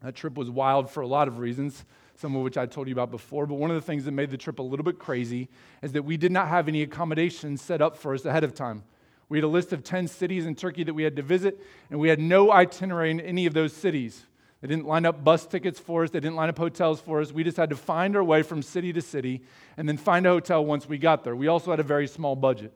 That 0.02 0.16
trip 0.16 0.36
was 0.36 0.50
wild 0.50 0.90
for 0.90 1.02
a 1.02 1.08
lot 1.08 1.28
of 1.28 1.40
reasons, 1.40 1.86
some 2.16 2.36
of 2.36 2.42
which 2.42 2.58
I 2.58 2.66
told 2.66 2.88
you 2.88 2.94
about 2.94 3.12
before. 3.12 3.46
But 3.46 3.56
one 3.56 3.72
of 3.72 3.76
the 3.76 3.82
things 3.82 4.06
that 4.06 4.12
made 4.12 4.32
the 4.32 4.38
trip 4.38 4.60
a 4.60 4.64
little 4.64 4.84
bit 4.84 5.00
crazy 5.00 5.50
is 5.82 5.92
that 5.94 6.04
we 6.04 6.18
did 6.18 6.32
not 6.32 6.48
have 6.48 6.68
any 6.68 6.82
accommodations 6.82 7.62
set 7.62 7.82
up 7.82 7.98
for 7.98 8.14
us 8.14 8.26
ahead 8.26 8.44
of 8.44 8.54
time. 8.54 8.84
We 9.30 9.38
had 9.38 9.44
a 9.44 9.50
list 9.50 9.74
of 9.74 9.84
10 9.84 10.08
cities 10.08 10.46
in 10.46 10.56
Turkey 10.56 10.84
that 10.84 10.94
we 10.94 11.04
had 11.04 11.16
to 11.18 11.22
visit, 11.22 11.60
and 11.90 12.00
we 12.00 12.10
had 12.10 12.20
no 12.20 12.52
itinerary 12.52 13.12
in 13.12 13.20
any 13.20 13.46
of 13.46 13.54
those 13.54 13.74
cities. 13.74 14.26
They 14.62 14.68
didn't 14.68 14.88
line 14.88 15.06
up 15.06 15.24
bus 15.24 15.46
tickets 15.46 15.80
for 15.80 16.04
us, 16.04 16.10
they 16.10 16.20
didn't 16.20 16.36
line 16.36 16.50
up 16.50 16.58
hotels 16.58 17.00
for 17.00 17.22
us. 17.22 17.32
We 17.32 17.44
just 17.44 17.58
had 17.58 17.70
to 17.70 17.76
find 17.76 18.16
our 18.16 18.24
way 18.24 18.42
from 18.42 18.62
city 18.62 18.92
to 18.94 19.02
city 19.02 19.44
and 19.78 19.88
then 19.88 19.98
find 19.98 20.26
a 20.26 20.30
hotel 20.30 20.66
once 20.66 20.90
we 20.90 20.98
got 20.98 21.24
there. 21.24 21.36
We 21.36 21.48
also 21.48 21.72
had 21.72 21.80
a 21.80 21.84
very 21.84 22.08
small 22.08 22.36
budget. 22.36 22.74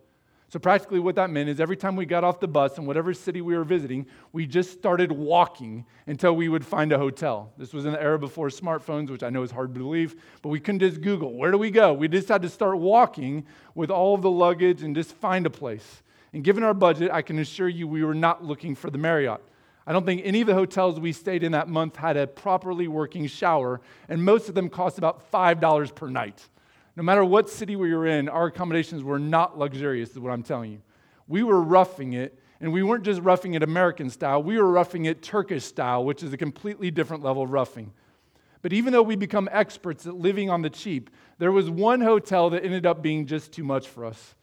So, 0.51 0.59
practically, 0.59 0.99
what 0.99 1.15
that 1.15 1.29
meant 1.29 1.47
is 1.47 1.61
every 1.61 1.77
time 1.77 1.95
we 1.95 2.05
got 2.05 2.25
off 2.25 2.41
the 2.41 2.47
bus 2.47 2.77
in 2.77 2.85
whatever 2.85 3.13
city 3.13 3.39
we 3.39 3.55
were 3.55 3.63
visiting, 3.63 4.05
we 4.33 4.45
just 4.45 4.73
started 4.73 5.09
walking 5.09 5.85
until 6.07 6.35
we 6.35 6.49
would 6.49 6.65
find 6.65 6.91
a 6.91 6.97
hotel. 6.97 7.53
This 7.57 7.73
was 7.73 7.85
in 7.85 7.93
the 7.93 8.01
era 8.01 8.19
before 8.19 8.49
smartphones, 8.49 9.09
which 9.09 9.23
I 9.23 9.29
know 9.29 9.43
is 9.43 9.51
hard 9.51 9.73
to 9.73 9.79
believe, 9.79 10.21
but 10.41 10.49
we 10.49 10.59
couldn't 10.59 10.79
just 10.79 10.99
Google, 10.99 11.33
where 11.35 11.51
do 11.51 11.57
we 11.57 11.71
go? 11.71 11.93
We 11.93 12.09
just 12.09 12.27
had 12.27 12.41
to 12.41 12.49
start 12.49 12.77
walking 12.79 13.45
with 13.75 13.89
all 13.89 14.13
of 14.13 14.23
the 14.23 14.29
luggage 14.29 14.83
and 14.83 14.93
just 14.93 15.13
find 15.13 15.45
a 15.45 15.49
place. 15.49 16.03
And 16.33 16.43
given 16.43 16.63
our 16.63 16.73
budget, 16.73 17.11
I 17.13 17.21
can 17.21 17.39
assure 17.39 17.69
you 17.69 17.87
we 17.87 18.03
were 18.03 18.13
not 18.13 18.43
looking 18.43 18.75
for 18.75 18.89
the 18.89 18.97
Marriott. 18.97 19.41
I 19.87 19.93
don't 19.93 20.05
think 20.05 20.21
any 20.23 20.41
of 20.41 20.47
the 20.47 20.53
hotels 20.53 20.99
we 20.99 21.11
stayed 21.11 21.43
in 21.43 21.53
that 21.53 21.67
month 21.67 21.95
had 21.95 22.15
a 22.17 22.27
properly 22.27 22.87
working 22.87 23.25
shower, 23.27 23.81
and 24.09 24.23
most 24.23 24.47
of 24.47 24.55
them 24.55 24.69
cost 24.69 24.97
about 24.97 25.31
$5 25.31 25.95
per 25.95 26.09
night. 26.09 26.47
No 26.95 27.03
matter 27.03 27.25
what 27.25 27.49
city 27.49 27.75
we 27.75 27.93
were 27.93 28.05
in, 28.05 28.29
our 28.29 28.47
accommodations 28.47 29.03
were 29.03 29.19
not 29.19 29.57
luxurious, 29.57 30.11
is 30.11 30.19
what 30.19 30.31
I'm 30.31 30.43
telling 30.43 30.71
you. 30.71 30.81
We 31.27 31.41
were 31.41 31.61
roughing 31.61 32.13
it, 32.13 32.37
and 32.59 32.71
we 32.71 32.83
weren't 32.83 33.03
just 33.03 33.21
roughing 33.21 33.55
it 33.55 33.63
American 33.63 34.09
style, 34.09 34.43
we 34.43 34.57
were 34.57 34.69
roughing 34.69 35.05
it 35.05 35.23
Turkish 35.23 35.63
style, 35.63 36.05
which 36.05 36.21
is 36.21 36.31
a 36.31 36.37
completely 36.37 36.91
different 36.91 37.23
level 37.23 37.43
of 37.43 37.49
roughing. 37.49 37.91
But 38.61 38.73
even 38.73 38.93
though 38.93 39.01
we 39.01 39.15
become 39.15 39.49
experts 39.51 40.05
at 40.05 40.15
living 40.15 40.51
on 40.51 40.61
the 40.61 40.69
cheap, 40.69 41.09
there 41.39 41.51
was 41.51 41.69
one 41.69 42.01
hotel 42.01 42.51
that 42.51 42.63
ended 42.63 42.85
up 42.85 43.01
being 43.01 43.25
just 43.25 43.51
too 43.51 43.63
much 43.63 43.87
for 43.87 44.05
us. 44.05 44.35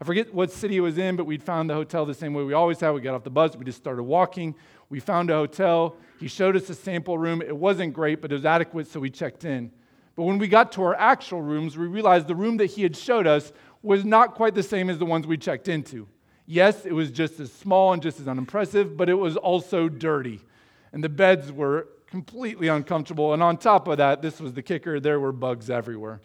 I 0.00 0.04
forget 0.04 0.32
what 0.32 0.50
city 0.50 0.76
it 0.76 0.80
was 0.80 0.98
in, 0.98 1.16
but 1.16 1.24
we'd 1.24 1.42
found 1.42 1.70
the 1.70 1.74
hotel 1.74 2.04
the 2.04 2.14
same 2.14 2.34
way 2.34 2.44
we 2.44 2.52
always 2.52 2.80
have. 2.80 2.94
We 2.94 3.00
got 3.00 3.14
off 3.14 3.24
the 3.24 3.30
bus, 3.30 3.56
we 3.56 3.64
just 3.64 3.78
started 3.78 4.02
walking. 4.02 4.54
We 4.88 5.00
found 5.00 5.30
a 5.30 5.34
hotel. 5.34 5.96
He 6.18 6.28
showed 6.28 6.56
us 6.56 6.70
a 6.70 6.74
sample 6.74 7.18
room. 7.18 7.42
It 7.42 7.56
wasn't 7.56 7.92
great, 7.92 8.22
but 8.22 8.30
it 8.30 8.34
was 8.34 8.44
adequate, 8.44 8.86
so 8.86 9.00
we 9.00 9.10
checked 9.10 9.44
in. 9.44 9.70
But 10.14 10.22
when 10.22 10.38
we 10.38 10.48
got 10.48 10.72
to 10.72 10.82
our 10.82 10.94
actual 10.94 11.42
rooms, 11.42 11.76
we 11.76 11.86
realized 11.86 12.26
the 12.26 12.34
room 12.34 12.56
that 12.56 12.66
he 12.66 12.82
had 12.82 12.96
showed 12.96 13.26
us 13.26 13.52
was 13.82 14.04
not 14.04 14.34
quite 14.34 14.54
the 14.54 14.62
same 14.62 14.88
as 14.88 14.98
the 14.98 15.04
ones 15.04 15.26
we 15.26 15.36
checked 15.36 15.68
into. 15.68 16.08
Yes, 16.46 16.86
it 16.86 16.92
was 16.92 17.10
just 17.10 17.38
as 17.40 17.52
small 17.52 17.92
and 17.92 18.02
just 18.02 18.20
as 18.20 18.28
unimpressive, 18.28 18.96
but 18.96 19.08
it 19.08 19.14
was 19.14 19.36
also 19.36 19.88
dirty. 19.88 20.40
And 20.92 21.04
the 21.04 21.08
beds 21.08 21.52
were 21.52 21.88
completely 22.06 22.68
uncomfortable. 22.68 23.34
And 23.34 23.42
on 23.42 23.58
top 23.58 23.88
of 23.88 23.98
that, 23.98 24.22
this 24.22 24.40
was 24.40 24.52
the 24.52 24.62
kicker 24.62 25.00
there 25.00 25.20
were 25.20 25.32
bugs 25.32 25.68
everywhere. 25.68 26.20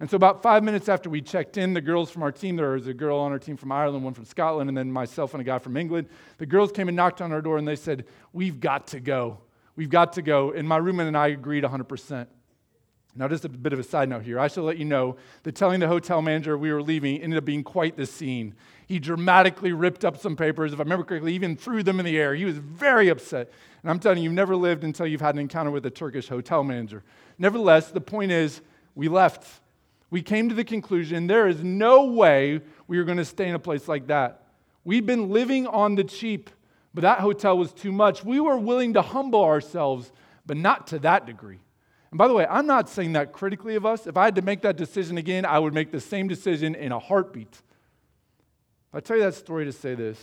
And 0.00 0.08
so, 0.08 0.16
about 0.16 0.42
five 0.42 0.64
minutes 0.64 0.88
after 0.88 1.10
we 1.10 1.20
checked 1.20 1.58
in, 1.58 1.74
the 1.74 1.80
girls 1.82 2.10
from 2.10 2.22
our 2.22 2.32
team, 2.32 2.56
there 2.56 2.70
was 2.70 2.86
a 2.86 2.94
girl 2.94 3.18
on 3.18 3.32
our 3.32 3.38
team 3.38 3.58
from 3.58 3.70
Ireland, 3.70 4.02
one 4.02 4.14
from 4.14 4.24
Scotland, 4.24 4.70
and 4.70 4.76
then 4.76 4.90
myself 4.90 5.34
and 5.34 5.42
a 5.42 5.44
guy 5.44 5.58
from 5.58 5.76
England. 5.76 6.08
The 6.38 6.46
girls 6.46 6.72
came 6.72 6.88
and 6.88 6.96
knocked 6.96 7.20
on 7.20 7.32
our 7.32 7.42
door 7.42 7.58
and 7.58 7.68
they 7.68 7.76
said, 7.76 8.06
We've 8.32 8.58
got 8.58 8.86
to 8.88 9.00
go. 9.00 9.40
We've 9.76 9.90
got 9.90 10.14
to 10.14 10.22
go. 10.22 10.52
And 10.52 10.66
my 10.66 10.78
roommate 10.78 11.06
and 11.06 11.16
I 11.16 11.28
agreed 11.28 11.64
100%. 11.64 12.26
Now, 13.14 13.28
just 13.28 13.44
a 13.44 13.48
bit 13.48 13.72
of 13.72 13.78
a 13.78 13.82
side 13.82 14.08
note 14.08 14.22
here. 14.22 14.38
I 14.38 14.48
should 14.48 14.62
let 14.62 14.78
you 14.78 14.84
know 14.84 15.16
that 15.42 15.54
telling 15.54 15.80
the 15.80 15.88
hotel 15.88 16.22
manager 16.22 16.56
we 16.56 16.72
were 16.72 16.82
leaving 16.82 17.20
ended 17.20 17.36
up 17.36 17.44
being 17.44 17.64
quite 17.64 17.96
the 17.96 18.06
scene. 18.06 18.54
He 18.86 18.98
dramatically 18.98 19.72
ripped 19.72 20.04
up 20.04 20.16
some 20.16 20.36
papers, 20.36 20.72
if 20.72 20.80
I 20.80 20.84
remember 20.84 21.04
correctly, 21.04 21.34
even 21.34 21.56
threw 21.56 21.82
them 21.82 21.98
in 21.98 22.06
the 22.06 22.16
air. 22.16 22.34
He 22.34 22.44
was 22.44 22.56
very 22.56 23.08
upset. 23.08 23.50
And 23.82 23.90
I'm 23.90 23.98
telling 23.98 24.18
you, 24.18 24.24
you've 24.24 24.32
never 24.32 24.56
lived 24.56 24.84
until 24.84 25.06
you've 25.06 25.20
had 25.20 25.34
an 25.34 25.40
encounter 25.40 25.70
with 25.70 25.84
a 25.86 25.90
Turkish 25.90 26.28
hotel 26.28 26.64
manager. 26.64 27.02
Nevertheless, 27.38 27.90
the 27.90 28.00
point 28.00 28.32
is, 28.32 28.62
we 28.94 29.08
left. 29.08 29.59
We 30.10 30.22
came 30.22 30.48
to 30.48 30.54
the 30.54 30.64
conclusion 30.64 31.26
there 31.26 31.46
is 31.46 31.62
no 31.62 32.04
way 32.04 32.60
we 32.88 32.98
are 32.98 33.04
going 33.04 33.18
to 33.18 33.24
stay 33.24 33.48
in 33.48 33.54
a 33.54 33.60
place 33.60 33.86
like 33.86 34.08
that. 34.08 34.46
We've 34.84 35.06
been 35.06 35.30
living 35.30 35.66
on 35.66 35.94
the 35.94 36.04
cheap, 36.04 36.50
but 36.92 37.02
that 37.02 37.20
hotel 37.20 37.56
was 37.56 37.72
too 37.72 37.92
much. 37.92 38.24
We 38.24 38.40
were 38.40 38.58
willing 38.58 38.94
to 38.94 39.02
humble 39.02 39.44
ourselves, 39.44 40.10
but 40.46 40.56
not 40.56 40.88
to 40.88 40.98
that 41.00 41.26
degree. 41.26 41.60
And 42.10 42.18
by 42.18 42.26
the 42.26 42.34
way, 42.34 42.46
I'm 42.46 42.66
not 42.66 42.88
saying 42.88 43.12
that 43.12 43.32
critically 43.32 43.76
of 43.76 43.86
us. 43.86 44.06
If 44.06 44.16
I 44.16 44.24
had 44.24 44.34
to 44.34 44.42
make 44.42 44.62
that 44.62 44.76
decision 44.76 45.16
again, 45.16 45.44
I 45.44 45.58
would 45.58 45.74
make 45.74 45.92
the 45.92 46.00
same 46.00 46.26
decision 46.26 46.74
in 46.74 46.90
a 46.90 46.98
heartbeat. 46.98 47.62
I 48.92 48.98
tell 48.98 49.16
you 49.16 49.22
that 49.22 49.34
story 49.34 49.64
to 49.66 49.72
say 49.72 49.94
this. 49.94 50.18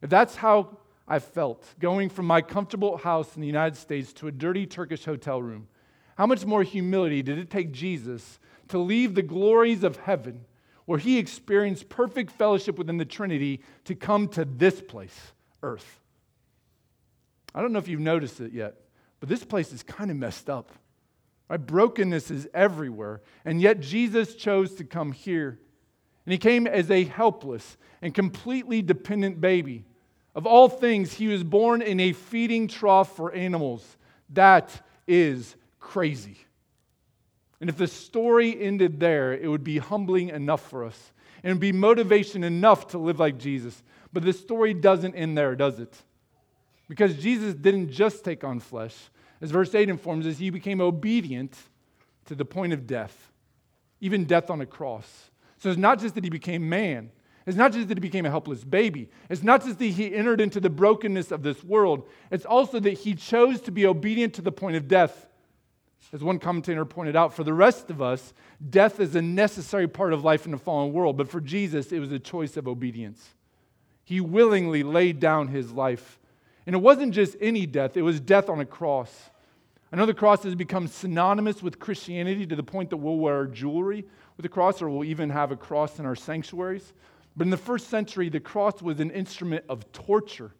If 0.00 0.08
that's 0.08 0.36
how 0.36 0.78
I 1.06 1.18
felt 1.18 1.66
going 1.78 2.08
from 2.08 2.24
my 2.24 2.40
comfortable 2.40 2.96
house 2.96 3.34
in 3.34 3.42
the 3.42 3.46
United 3.46 3.76
States 3.76 4.14
to 4.14 4.28
a 4.28 4.32
dirty 4.32 4.64
Turkish 4.64 5.04
hotel 5.04 5.42
room, 5.42 5.68
how 6.16 6.26
much 6.26 6.46
more 6.46 6.62
humility 6.62 7.22
did 7.22 7.38
it 7.38 7.50
take 7.50 7.72
Jesus 7.72 8.38
to 8.70 8.78
leave 8.78 9.14
the 9.14 9.22
glories 9.22 9.84
of 9.84 9.96
heaven, 9.96 10.44
where 10.86 10.98
he 10.98 11.18
experienced 11.18 11.88
perfect 11.88 12.32
fellowship 12.32 12.76
within 12.76 12.96
the 12.96 13.04
Trinity, 13.04 13.62
to 13.84 13.94
come 13.94 14.28
to 14.28 14.44
this 14.44 14.80
place, 14.80 15.32
earth? 15.62 16.00
I 17.54 17.62
don't 17.62 17.72
know 17.72 17.78
if 17.78 17.88
you've 17.88 18.00
noticed 18.00 18.40
it 18.40 18.52
yet, 18.52 18.74
but 19.18 19.28
this 19.28 19.44
place 19.44 19.72
is 19.72 19.82
kind 19.82 20.10
of 20.10 20.16
messed 20.16 20.48
up. 20.48 20.72
Right? 21.48 21.64
Brokenness 21.64 22.30
is 22.30 22.48
everywhere. 22.54 23.22
And 23.44 23.60
yet 23.60 23.80
Jesus 23.80 24.36
chose 24.36 24.74
to 24.76 24.84
come 24.84 25.12
here. 25.12 25.58
And 26.24 26.32
he 26.32 26.38
came 26.38 26.66
as 26.66 26.90
a 26.90 27.04
helpless 27.04 27.76
and 28.00 28.14
completely 28.14 28.82
dependent 28.82 29.40
baby. 29.40 29.84
Of 30.34 30.46
all 30.46 30.68
things, 30.68 31.12
he 31.14 31.26
was 31.26 31.42
born 31.42 31.82
in 31.82 31.98
a 31.98 32.12
feeding 32.12 32.68
trough 32.68 33.16
for 33.16 33.32
animals. 33.32 33.96
That 34.30 34.70
is 35.08 35.56
crazy. 35.80 36.38
And 37.60 37.68
if 37.68 37.76
the 37.76 37.86
story 37.86 38.60
ended 38.60 39.00
there, 39.00 39.32
it 39.32 39.48
would 39.48 39.64
be 39.64 39.78
humbling 39.78 40.30
enough 40.30 40.68
for 40.68 40.84
us. 40.84 41.12
And 41.42 41.60
be 41.60 41.72
motivation 41.72 42.44
enough 42.44 42.88
to 42.88 42.98
live 42.98 43.18
like 43.18 43.38
Jesus. 43.38 43.82
But 44.12 44.24
the 44.24 44.32
story 44.32 44.74
doesn't 44.74 45.14
end 45.14 45.38
there, 45.38 45.54
does 45.54 45.78
it? 45.78 45.94
Because 46.88 47.16
Jesus 47.16 47.54
didn't 47.54 47.90
just 47.90 48.24
take 48.24 48.44
on 48.44 48.60
flesh, 48.60 48.94
as 49.40 49.50
verse 49.50 49.74
8 49.74 49.88
informs 49.88 50.26
us, 50.26 50.38
he 50.38 50.50
became 50.50 50.80
obedient 50.80 51.56
to 52.26 52.34
the 52.34 52.44
point 52.44 52.72
of 52.72 52.86
death, 52.86 53.32
even 54.00 54.24
death 54.24 54.50
on 54.50 54.60
a 54.60 54.66
cross. 54.66 55.30
So 55.58 55.70
it's 55.70 55.78
not 55.78 55.98
just 55.98 56.14
that 56.14 56.24
he 56.24 56.30
became 56.30 56.68
man, 56.68 57.10
it's 57.46 57.56
not 57.56 57.72
just 57.72 57.88
that 57.88 57.96
he 57.96 58.00
became 58.00 58.26
a 58.26 58.30
helpless 58.30 58.64
baby, 58.64 59.08
it's 59.30 59.42
not 59.42 59.64
just 59.64 59.78
that 59.78 59.84
he 59.86 60.14
entered 60.14 60.40
into 60.40 60.60
the 60.60 60.70
brokenness 60.70 61.30
of 61.30 61.42
this 61.42 61.64
world, 61.64 62.06
it's 62.30 62.44
also 62.44 62.80
that 62.80 62.92
he 62.92 63.14
chose 63.14 63.60
to 63.62 63.70
be 63.70 63.86
obedient 63.86 64.34
to 64.34 64.42
the 64.42 64.52
point 64.52 64.76
of 64.76 64.88
death. 64.88 65.26
As 66.12 66.24
one 66.24 66.38
commentator 66.38 66.84
pointed 66.84 67.14
out, 67.14 67.34
for 67.34 67.44
the 67.44 67.54
rest 67.54 67.90
of 67.90 68.02
us, 68.02 68.32
death 68.68 68.98
is 68.98 69.14
a 69.14 69.22
necessary 69.22 69.86
part 69.86 70.12
of 70.12 70.24
life 70.24 70.44
in 70.44 70.54
a 70.54 70.58
fallen 70.58 70.92
world, 70.92 71.16
but 71.16 71.28
for 71.28 71.40
Jesus, 71.40 71.92
it 71.92 72.00
was 72.00 72.10
a 72.10 72.18
choice 72.18 72.56
of 72.56 72.66
obedience. 72.66 73.30
He 74.04 74.20
willingly 74.20 74.82
laid 74.82 75.20
down 75.20 75.48
his 75.48 75.70
life. 75.70 76.18
And 76.66 76.74
it 76.74 76.80
wasn't 76.80 77.14
just 77.14 77.36
any 77.40 77.64
death, 77.64 77.96
it 77.96 78.02
was 78.02 78.20
death 78.20 78.48
on 78.48 78.60
a 78.60 78.64
cross. 78.64 79.30
I 79.92 79.96
know 79.96 80.06
the 80.06 80.14
cross 80.14 80.44
has 80.44 80.54
become 80.54 80.86
synonymous 80.86 81.62
with 81.62 81.80
Christianity 81.80 82.46
to 82.46 82.56
the 82.56 82.62
point 82.62 82.90
that 82.90 82.98
we'll 82.98 83.18
wear 83.18 83.46
jewelry 83.46 84.04
with 84.36 84.46
a 84.46 84.48
cross 84.48 84.80
or 84.80 84.88
we'll 84.88 85.04
even 85.04 85.30
have 85.30 85.50
a 85.50 85.56
cross 85.56 85.98
in 85.98 86.06
our 86.06 86.14
sanctuaries. 86.14 86.92
But 87.36 87.46
in 87.46 87.50
the 87.50 87.56
first 87.56 87.88
century, 87.88 88.28
the 88.28 88.40
cross 88.40 88.82
was 88.82 89.00
an 89.00 89.10
instrument 89.10 89.64
of 89.68 89.90
torture. 89.92 90.52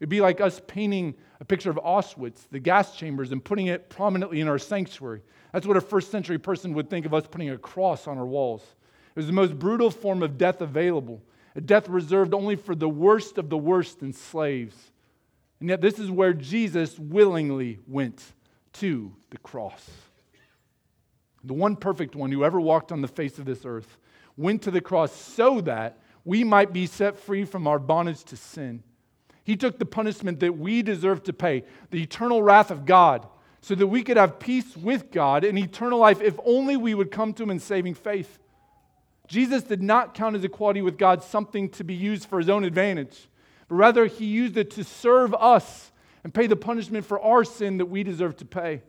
It'd 0.00 0.08
be 0.08 0.20
like 0.20 0.40
us 0.40 0.60
painting 0.66 1.14
a 1.40 1.44
picture 1.44 1.70
of 1.70 1.76
Auschwitz, 1.76 2.48
the 2.50 2.60
gas 2.60 2.96
chambers, 2.96 3.32
and 3.32 3.44
putting 3.44 3.66
it 3.66 3.88
prominently 3.88 4.40
in 4.40 4.48
our 4.48 4.58
sanctuary. 4.58 5.22
That's 5.52 5.66
what 5.66 5.76
a 5.76 5.80
first 5.80 6.10
century 6.10 6.38
person 6.38 6.74
would 6.74 6.88
think 6.88 7.06
of 7.06 7.14
us 7.14 7.26
putting 7.26 7.50
a 7.50 7.58
cross 7.58 8.06
on 8.06 8.18
our 8.18 8.26
walls. 8.26 8.62
It 9.10 9.16
was 9.16 9.26
the 9.26 9.32
most 9.32 9.58
brutal 9.58 9.90
form 9.90 10.22
of 10.22 10.38
death 10.38 10.60
available, 10.60 11.22
a 11.56 11.60
death 11.60 11.88
reserved 11.88 12.34
only 12.34 12.54
for 12.54 12.74
the 12.74 12.88
worst 12.88 13.38
of 13.38 13.48
the 13.50 13.58
worst 13.58 14.02
in 14.02 14.12
slaves. 14.12 14.76
And 15.60 15.68
yet, 15.68 15.80
this 15.80 15.98
is 15.98 16.10
where 16.10 16.32
Jesus 16.32 16.98
willingly 16.98 17.80
went 17.88 18.22
to 18.74 19.12
the 19.30 19.38
cross. 19.38 19.90
The 21.42 21.54
one 21.54 21.74
perfect 21.74 22.14
one 22.14 22.30
who 22.30 22.44
ever 22.44 22.60
walked 22.60 22.92
on 22.92 23.00
the 23.00 23.08
face 23.08 23.38
of 23.38 23.44
this 23.44 23.64
earth 23.64 23.98
went 24.36 24.62
to 24.62 24.70
the 24.70 24.80
cross 24.80 25.12
so 25.12 25.60
that 25.62 25.98
we 26.24 26.44
might 26.44 26.72
be 26.72 26.86
set 26.86 27.18
free 27.18 27.44
from 27.44 27.66
our 27.66 27.78
bondage 27.78 28.22
to 28.24 28.36
sin. 28.36 28.84
He 29.48 29.56
took 29.56 29.78
the 29.78 29.86
punishment 29.86 30.40
that 30.40 30.58
we 30.58 30.82
deserve 30.82 31.22
to 31.22 31.32
pay, 31.32 31.64
the 31.90 32.02
eternal 32.02 32.42
wrath 32.42 32.70
of 32.70 32.84
God, 32.84 33.26
so 33.62 33.74
that 33.74 33.86
we 33.86 34.02
could 34.02 34.18
have 34.18 34.38
peace 34.38 34.76
with 34.76 35.10
God 35.10 35.42
and 35.42 35.58
eternal 35.58 35.98
life 35.98 36.20
if 36.20 36.38
only 36.44 36.76
we 36.76 36.94
would 36.94 37.10
come 37.10 37.32
to 37.32 37.44
Him 37.44 37.50
in 37.52 37.58
saving 37.58 37.94
faith. 37.94 38.38
Jesus 39.26 39.62
did 39.62 39.82
not 39.82 40.12
count 40.12 40.34
his 40.34 40.44
equality 40.44 40.82
with 40.82 40.98
God 40.98 41.22
something 41.22 41.70
to 41.70 41.82
be 41.82 41.94
used 41.94 42.26
for 42.28 42.38
his 42.38 42.50
own 42.50 42.62
advantage, 42.62 43.30
but 43.68 43.76
rather 43.76 44.04
he 44.04 44.26
used 44.26 44.58
it 44.58 44.70
to 44.72 44.84
serve 44.84 45.32
us 45.32 45.92
and 46.24 46.34
pay 46.34 46.46
the 46.46 46.54
punishment 46.54 47.06
for 47.06 47.18
our 47.18 47.42
sin 47.42 47.78
that 47.78 47.86
we 47.86 48.02
deserve 48.02 48.36
to 48.36 48.44
pay. 48.44 48.82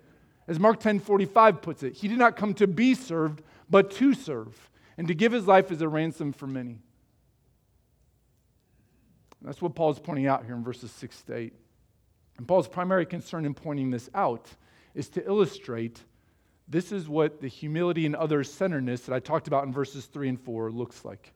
As 0.45 0.60
Mark 0.60 0.82
10:45 0.82 1.62
puts 1.62 1.84
it, 1.84 1.93
he 1.93 2.10
did 2.10 2.19
not 2.19 2.36
come 2.36 2.54
to 2.56 2.67
be 2.67 2.95
served, 2.95 3.41
but 3.69 3.91
to 3.91 4.13
serve, 4.13 4.69
and 4.98 5.08
to 5.08 5.13
give 5.13 5.32
his 5.32 5.48
life 5.48 5.72
as 5.72 5.82
a 5.82 5.88
ransom 5.88 6.34
for 6.34 6.48
many. 6.48 6.80
That's 9.41 9.62
what 9.62 9.75
Paul's 9.75 9.99
pointing 9.99 10.28
out 10.28 10.45
here 10.45 10.56
in 10.56 10.63
verses 10.63 10.91
6 10.91 11.21
to 11.23 11.36
8. 11.36 11.54
And 12.38 12.47
Paul's 12.47 12.67
primary 12.67 13.06
concern 13.06 13.45
in 13.45 13.54
pointing 13.54 13.89
this 13.89 14.10
out 14.13 14.47
is 14.93 15.10
to 15.10 15.25
illustrate 15.25 16.04
this 16.67 16.91
is 16.91 17.10
what 17.10 17.41
the 17.41 17.47
humility 17.47 18.06
and 18.06 18.15
other 18.15 18.43
centeredness 18.43 19.02
that 19.02 19.15
I 19.15 19.19
talked 19.19 19.47
about 19.47 19.65
in 19.65 19.73
verses 19.73 20.06
3 20.06 20.30
and 20.30 20.39
4 20.39 20.71
looks 20.71 21.04
like. 21.04 21.34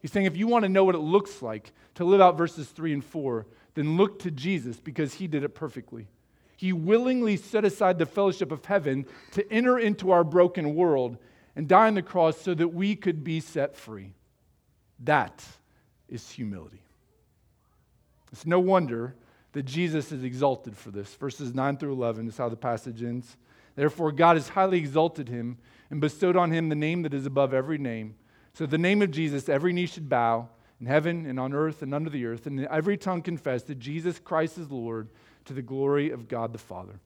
He's 0.00 0.12
saying 0.12 0.26
if 0.26 0.36
you 0.36 0.46
want 0.46 0.64
to 0.64 0.68
know 0.68 0.84
what 0.84 0.94
it 0.94 0.98
looks 0.98 1.42
like 1.42 1.72
to 1.96 2.04
live 2.04 2.20
out 2.20 2.38
verses 2.38 2.68
3 2.68 2.94
and 2.94 3.04
4, 3.04 3.46
then 3.74 3.96
look 3.96 4.20
to 4.20 4.30
Jesus 4.30 4.80
because 4.80 5.14
he 5.14 5.26
did 5.26 5.44
it 5.44 5.50
perfectly. 5.50 6.08
He 6.56 6.72
willingly 6.72 7.36
set 7.36 7.64
aside 7.64 7.98
the 7.98 8.06
fellowship 8.06 8.50
of 8.52 8.64
heaven 8.64 9.06
to 9.32 9.52
enter 9.52 9.78
into 9.78 10.10
our 10.10 10.24
broken 10.24 10.74
world 10.74 11.18
and 11.56 11.68
die 11.68 11.86
on 11.86 11.94
the 11.94 12.02
cross 12.02 12.40
so 12.40 12.54
that 12.54 12.68
we 12.68 12.96
could 12.96 13.24
be 13.24 13.40
set 13.40 13.76
free. 13.76 14.12
That 15.00 15.44
is 16.08 16.30
humility. 16.30 16.83
It's 18.34 18.46
no 18.46 18.58
wonder 18.58 19.14
that 19.52 19.62
Jesus 19.62 20.10
is 20.10 20.24
exalted 20.24 20.76
for 20.76 20.90
this. 20.90 21.14
Verses 21.14 21.54
9 21.54 21.76
through 21.76 21.92
11 21.92 22.26
is 22.26 22.36
how 22.36 22.48
the 22.48 22.56
passage 22.56 23.00
ends. 23.00 23.36
Therefore, 23.76 24.10
God 24.10 24.34
has 24.36 24.48
highly 24.48 24.76
exalted 24.76 25.28
him 25.28 25.56
and 25.88 26.00
bestowed 26.00 26.36
on 26.36 26.50
him 26.50 26.68
the 26.68 26.74
name 26.74 27.02
that 27.02 27.14
is 27.14 27.26
above 27.26 27.54
every 27.54 27.78
name. 27.78 28.16
So, 28.52 28.66
the 28.66 28.76
name 28.76 29.02
of 29.02 29.12
Jesus, 29.12 29.48
every 29.48 29.72
knee 29.72 29.86
should 29.86 30.08
bow 30.08 30.48
in 30.80 30.86
heaven 30.86 31.26
and 31.26 31.38
on 31.38 31.54
earth 31.54 31.82
and 31.82 31.94
under 31.94 32.10
the 32.10 32.26
earth, 32.26 32.48
and 32.48 32.66
every 32.66 32.96
tongue 32.96 33.22
confess 33.22 33.62
that 33.62 33.78
Jesus 33.78 34.18
Christ 34.18 34.58
is 34.58 34.68
Lord 34.68 35.10
to 35.44 35.52
the 35.52 35.62
glory 35.62 36.10
of 36.10 36.26
God 36.26 36.52
the 36.52 36.58
Father. 36.58 36.98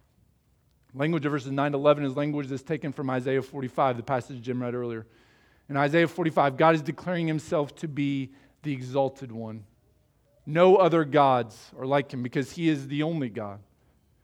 Language 0.94 1.26
of 1.26 1.32
verses 1.32 1.52
9 1.52 1.72
to 1.72 1.76
11 1.76 2.04
is 2.06 2.16
language 2.16 2.48
that's 2.48 2.62
taken 2.62 2.90
from 2.90 3.10
Isaiah 3.10 3.42
45, 3.42 3.98
the 3.98 4.02
passage 4.02 4.40
Jim 4.40 4.62
read 4.62 4.74
earlier. 4.74 5.06
In 5.68 5.76
Isaiah 5.76 6.08
45, 6.08 6.56
God 6.56 6.74
is 6.74 6.80
declaring 6.80 7.26
himself 7.26 7.74
to 7.76 7.86
be 7.86 8.32
the 8.62 8.72
exalted 8.72 9.30
one. 9.30 9.64
No 10.50 10.76
other 10.76 11.04
gods 11.04 11.70
are 11.78 11.84
like 11.84 12.10
him 12.10 12.22
because 12.22 12.52
he 12.52 12.70
is 12.70 12.88
the 12.88 13.02
only 13.02 13.28
God. 13.28 13.60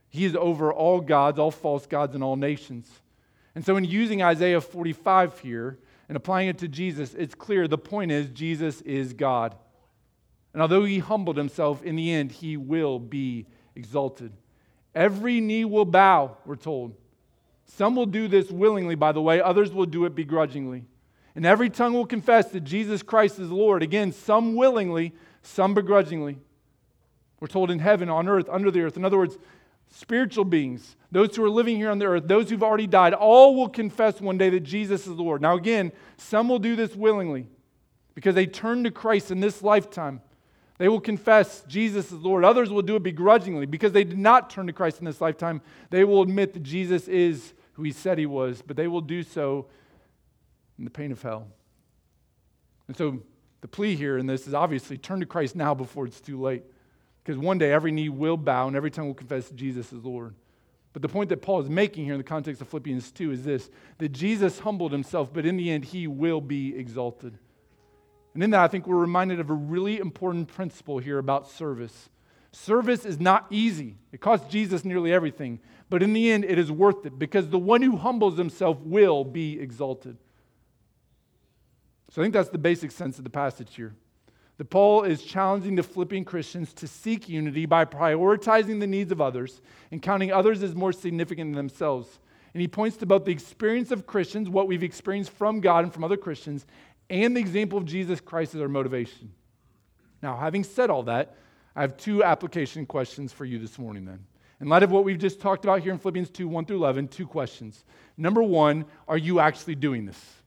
He 0.08 0.24
is 0.24 0.34
over 0.34 0.72
all 0.72 1.02
gods, 1.02 1.38
all 1.38 1.50
false 1.50 1.84
gods, 1.87 2.14
and 2.14 2.24
all 2.24 2.37
nations. 2.37 2.88
And 3.54 3.62
so, 3.62 3.76
in 3.76 3.84
using 3.84 4.22
Isaiah 4.22 4.62
45 4.62 5.38
here, 5.40 5.78
and 6.08 6.16
applying 6.16 6.48
it 6.48 6.56
to 6.58 6.68
Jesus, 6.68 7.12
it's 7.12 7.34
clear 7.34 7.68
the 7.68 7.76
point 7.76 8.10
is 8.10 8.30
Jesus 8.30 8.80
is 8.82 9.12
God. 9.12 9.54
And 10.54 10.62
although 10.62 10.84
he 10.84 10.98
humbled 10.98 11.37
himself, 11.37 11.82
in 11.82 11.94
the 11.94 12.10
end, 12.10 12.32
he 12.32 12.56
will 12.56 12.98
be 12.98 13.44
exalted. 13.76 14.32
Every 14.94 15.42
knee 15.42 15.66
will 15.66 15.84
bow, 15.84 16.38
we're 16.46 16.56
told. 16.56 16.94
Some 17.66 17.96
will 17.96 18.06
do 18.06 18.28
this 18.28 18.50
willingly, 18.50 18.94
by 18.94 19.12
the 19.12 19.20
way, 19.20 19.42
others 19.42 19.74
will 19.74 19.87
do 19.87 20.06
it 20.06 20.14
begrudgingly. 20.14 20.84
And 21.34 21.44
every 21.44 21.68
tongue 21.68 21.92
will 21.92 22.06
confess 22.06 22.50
that 22.52 22.60
Jesus 22.60 23.02
Christ 23.02 23.38
is 23.38 23.50
Lord. 23.50 23.82
Again, 23.82 24.12
some 24.12 24.54
willingly, 24.54 25.12
some 25.46 25.74
begrudgingly. 25.74 26.38
We're 27.40 27.48
told 27.48 27.70
in 27.70 27.78
heaven, 27.78 28.09
on 28.09 28.28
earth, 28.28 28.48
under 28.50 28.70
the 28.70 28.80
earth. 28.83 28.96
In 28.96 29.04
other 29.04 29.18
words, 29.18 29.37
spiritual 29.90 30.44
beings, 30.44 30.96
those 31.12 31.37
who 31.37 31.44
are 31.44 31.50
living 31.50 31.76
here 31.76 31.90
on 31.90 31.98
the 31.98 32.07
earth, 32.07 32.26
those 32.26 32.50
who've 32.50 32.62
already 32.62 32.87
died, 32.87 33.12
all 33.12 33.54
will 33.54 33.68
confess 33.68 34.20
one 34.20 34.38
day 34.38 34.50
that 34.50 34.61
Jesus 34.61 35.07
is 35.07 35.16
the 35.16 35.22
Lord. 35.22 35.42
Now, 35.42 35.57
again, 35.57 35.92
some 36.16 36.48
will 36.48 36.59
do 36.59 36.74
this 36.74 36.94
willingly 36.94 37.46
because 38.14 38.35
they 38.35 38.46
turn 38.46 38.85
to 38.85 38.90
Christ 38.90 39.30
in 39.30 39.40
this 39.40 39.62
lifetime. 39.62 40.20
They 40.78 40.88
will 40.88 41.00
confess 41.00 41.62
Jesus 41.68 42.11
is 42.11 42.18
Lord. 42.18 42.44
Others 42.44 42.70
will 42.70 42.83
do 42.83 42.96
it 42.96 43.02
begrudgingly 43.02 43.66
because 43.66 43.92
they 43.92 44.04
did 44.04 44.18
not 44.18 44.50
turn 44.50 44.66
to 44.66 44.72
Christ 44.72 44.98
in 44.98 45.04
this 45.04 45.20
lifetime. 45.20 45.61
They 45.90 46.04
will 46.04 46.22
admit 46.22 46.52
that 46.54 46.62
Jesus 46.62 47.07
is 47.07 47.54
who 47.74 47.83
he 47.83 47.92
said 47.92 48.18
he 48.18 48.26
was, 48.26 48.62
but 48.62 48.76
they 48.76 48.88
will 48.88 49.00
do 49.00 49.22
so 49.22 49.66
in 50.78 50.85
the 50.85 50.90
pain 50.90 51.12
of 51.12 51.22
hell. 51.22 51.46
And 52.88 52.96
so 52.96 53.20
the 53.64 53.68
plea 53.68 53.96
here 53.96 54.18
in 54.18 54.27
this 54.27 54.46
is 54.46 54.53
obviously 54.53 54.98
turn 54.98 55.20
to 55.20 55.27
Christ 55.27 55.57
now 55.57 55.72
before 55.72 56.05
it's 56.05 56.20
too 56.20 56.38
late. 56.38 56.64
Because 57.22 57.38
one 57.38 57.57
day 57.57 57.72
every 57.72 57.92
knee 57.92 58.11
will 58.11 58.37
bow 58.37 58.66
and 58.66 58.77
every 58.77 58.90
tongue 58.90 59.07
will 59.07 59.14
confess 59.14 59.48
Jesus 59.48 59.90
is 59.90 60.05
Lord. 60.05 60.35
But 60.92 61.00
the 61.00 61.09
point 61.09 61.31
that 61.31 61.40
Paul 61.40 61.62
is 61.62 61.70
making 61.70 62.05
here 62.05 62.12
in 62.12 62.20
the 62.20 62.24
context 62.24 62.61
of 62.61 62.68
Philippians 62.68 63.11
2 63.12 63.33
is 63.33 63.42
this 63.42 63.70
that 63.96 64.11
Jesus 64.11 64.59
humbled 64.59 64.92
himself, 64.92 65.33
but 65.33 65.46
in 65.46 65.57
the 65.57 65.70
end, 65.70 65.87
he 65.87 66.07
will 66.07 66.42
be 66.42 66.77
exalted. 66.77 67.38
And 68.35 68.42
in 68.42 68.50
that, 68.50 68.61
I 68.61 68.68
think 68.68 68.87
we're 68.87 68.96
reminded 68.96 69.40
of 69.40 69.48
a 69.48 69.55
really 69.55 69.98
important 69.98 70.48
principle 70.48 70.98
here 70.98 71.16
about 71.16 71.48
service. 71.48 72.11
Service 72.53 73.07
is 73.07 73.18
not 73.18 73.46
easy, 73.48 73.96
it 74.12 74.20
costs 74.20 74.46
Jesus 74.48 74.85
nearly 74.85 75.11
everything. 75.11 75.59
But 75.88 76.03
in 76.03 76.12
the 76.12 76.31
end, 76.31 76.44
it 76.44 76.59
is 76.59 76.70
worth 76.70 77.07
it 77.07 77.18
because 77.18 77.48
the 77.48 77.59
one 77.59 77.81
who 77.81 77.96
humbles 77.96 78.37
himself 78.37 78.79
will 78.81 79.24
be 79.24 79.59
exalted. 79.59 80.18
So 82.14 82.22
I 82.22 82.27
think 82.27 82.35
that's 82.35 82.50
the 82.50 82.59
basic 82.59 82.92
sense 82.92 83.18
of 83.18 83.24
the 83.24 83.31
passage 83.31 83.74
here. 83.74 83.92
That 84.59 84.70
Paul 84.70 85.03
is 85.03 85.24
challenging 85.24 85.74
the 85.74 85.83
Philippian 85.83 86.24
Christians 86.24 86.72
to 86.74 86.87
seek 86.87 87.29
unity 87.29 87.66
by 87.66 87.85
prioritizing 87.87 88.79
the 88.79 88.87
needs 88.87 89.11
of 89.11 89.20
others 89.20 89.61
and 89.90 90.00
counting 90.00 90.31
others 90.31 90.62
as 90.62 90.77
more 90.77 90.92
significant 90.92 91.50
than 91.50 91.57
themselves. 91.57 92.20
And 92.53 92.61
he 92.61 92.68
points 92.68 92.96
to 92.98 93.07
both 93.07 93.24
the 93.24 93.33
experience 93.33 93.90
of 93.90 94.07
Christians, 94.07 94.48
what 94.48 94.68
we've 94.68 94.85
experienced 94.85 95.33
from 95.33 95.59
God 95.59 95.83
and 95.83 95.92
from 95.92 96.05
other 96.05 96.16
Christians, 96.16 96.66
and 97.11 97.37
the 97.37 97.40
example 97.40 97.79
of 97.79 97.85
Jesus 97.85 98.20
Christ 98.20 98.55
as 98.55 98.61
our 98.61 98.68
motivation. 98.68 99.33
Now, 100.22 100.37
having 100.37 100.62
said 100.62 100.90
all 100.90 101.03
that, 101.03 101.35
I 101.74 101.81
have 101.81 101.96
two 101.96 102.22
application 102.22 102.87
questions 102.87 103.33
for 103.33 103.44
you 103.44 103.59
this 103.59 103.77
morning 103.77 104.05
then. 104.05 104.24
In 104.61 104.68
light 104.68 104.85
of 104.85 104.92
what 104.92 105.03
we've 105.03 105.18
just 105.18 105.40
talked 105.40 105.64
about 105.64 105.81
here 105.81 105.92
in 105.92 105.98
Philippians 105.98 106.31
2 106.31 106.46
1 106.46 106.66
through 106.66 106.77
11, 106.77 107.09
two 107.09 107.27
questions. 107.27 107.85
Number 108.16 108.40
one, 108.40 108.85
are 109.09 109.18
you 109.18 109.40
actually 109.40 109.74
doing 109.74 110.07
this? 110.07 110.43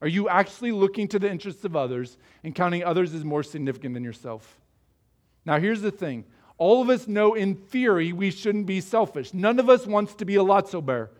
Are 0.00 0.08
you 0.08 0.28
actually 0.28 0.72
looking 0.72 1.08
to 1.08 1.18
the 1.18 1.30
interests 1.30 1.64
of 1.64 1.74
others 1.74 2.18
and 2.44 2.54
counting 2.54 2.84
others 2.84 3.14
as 3.14 3.24
more 3.24 3.42
significant 3.42 3.94
than 3.94 4.04
yourself? 4.04 4.60
Now, 5.44 5.58
here's 5.58 5.80
the 5.80 5.90
thing 5.90 6.24
all 6.58 6.82
of 6.82 6.88
us 6.88 7.06
know 7.06 7.34
in 7.34 7.54
theory 7.54 8.12
we 8.12 8.30
shouldn't 8.30 8.66
be 8.66 8.80
selfish. 8.80 9.32
None 9.32 9.58
of 9.58 9.70
us 9.70 9.86
wants 9.86 10.14
to 10.16 10.24
be 10.24 10.36
a 10.36 10.42
Lotso 10.42 10.84
bear. 10.84 11.10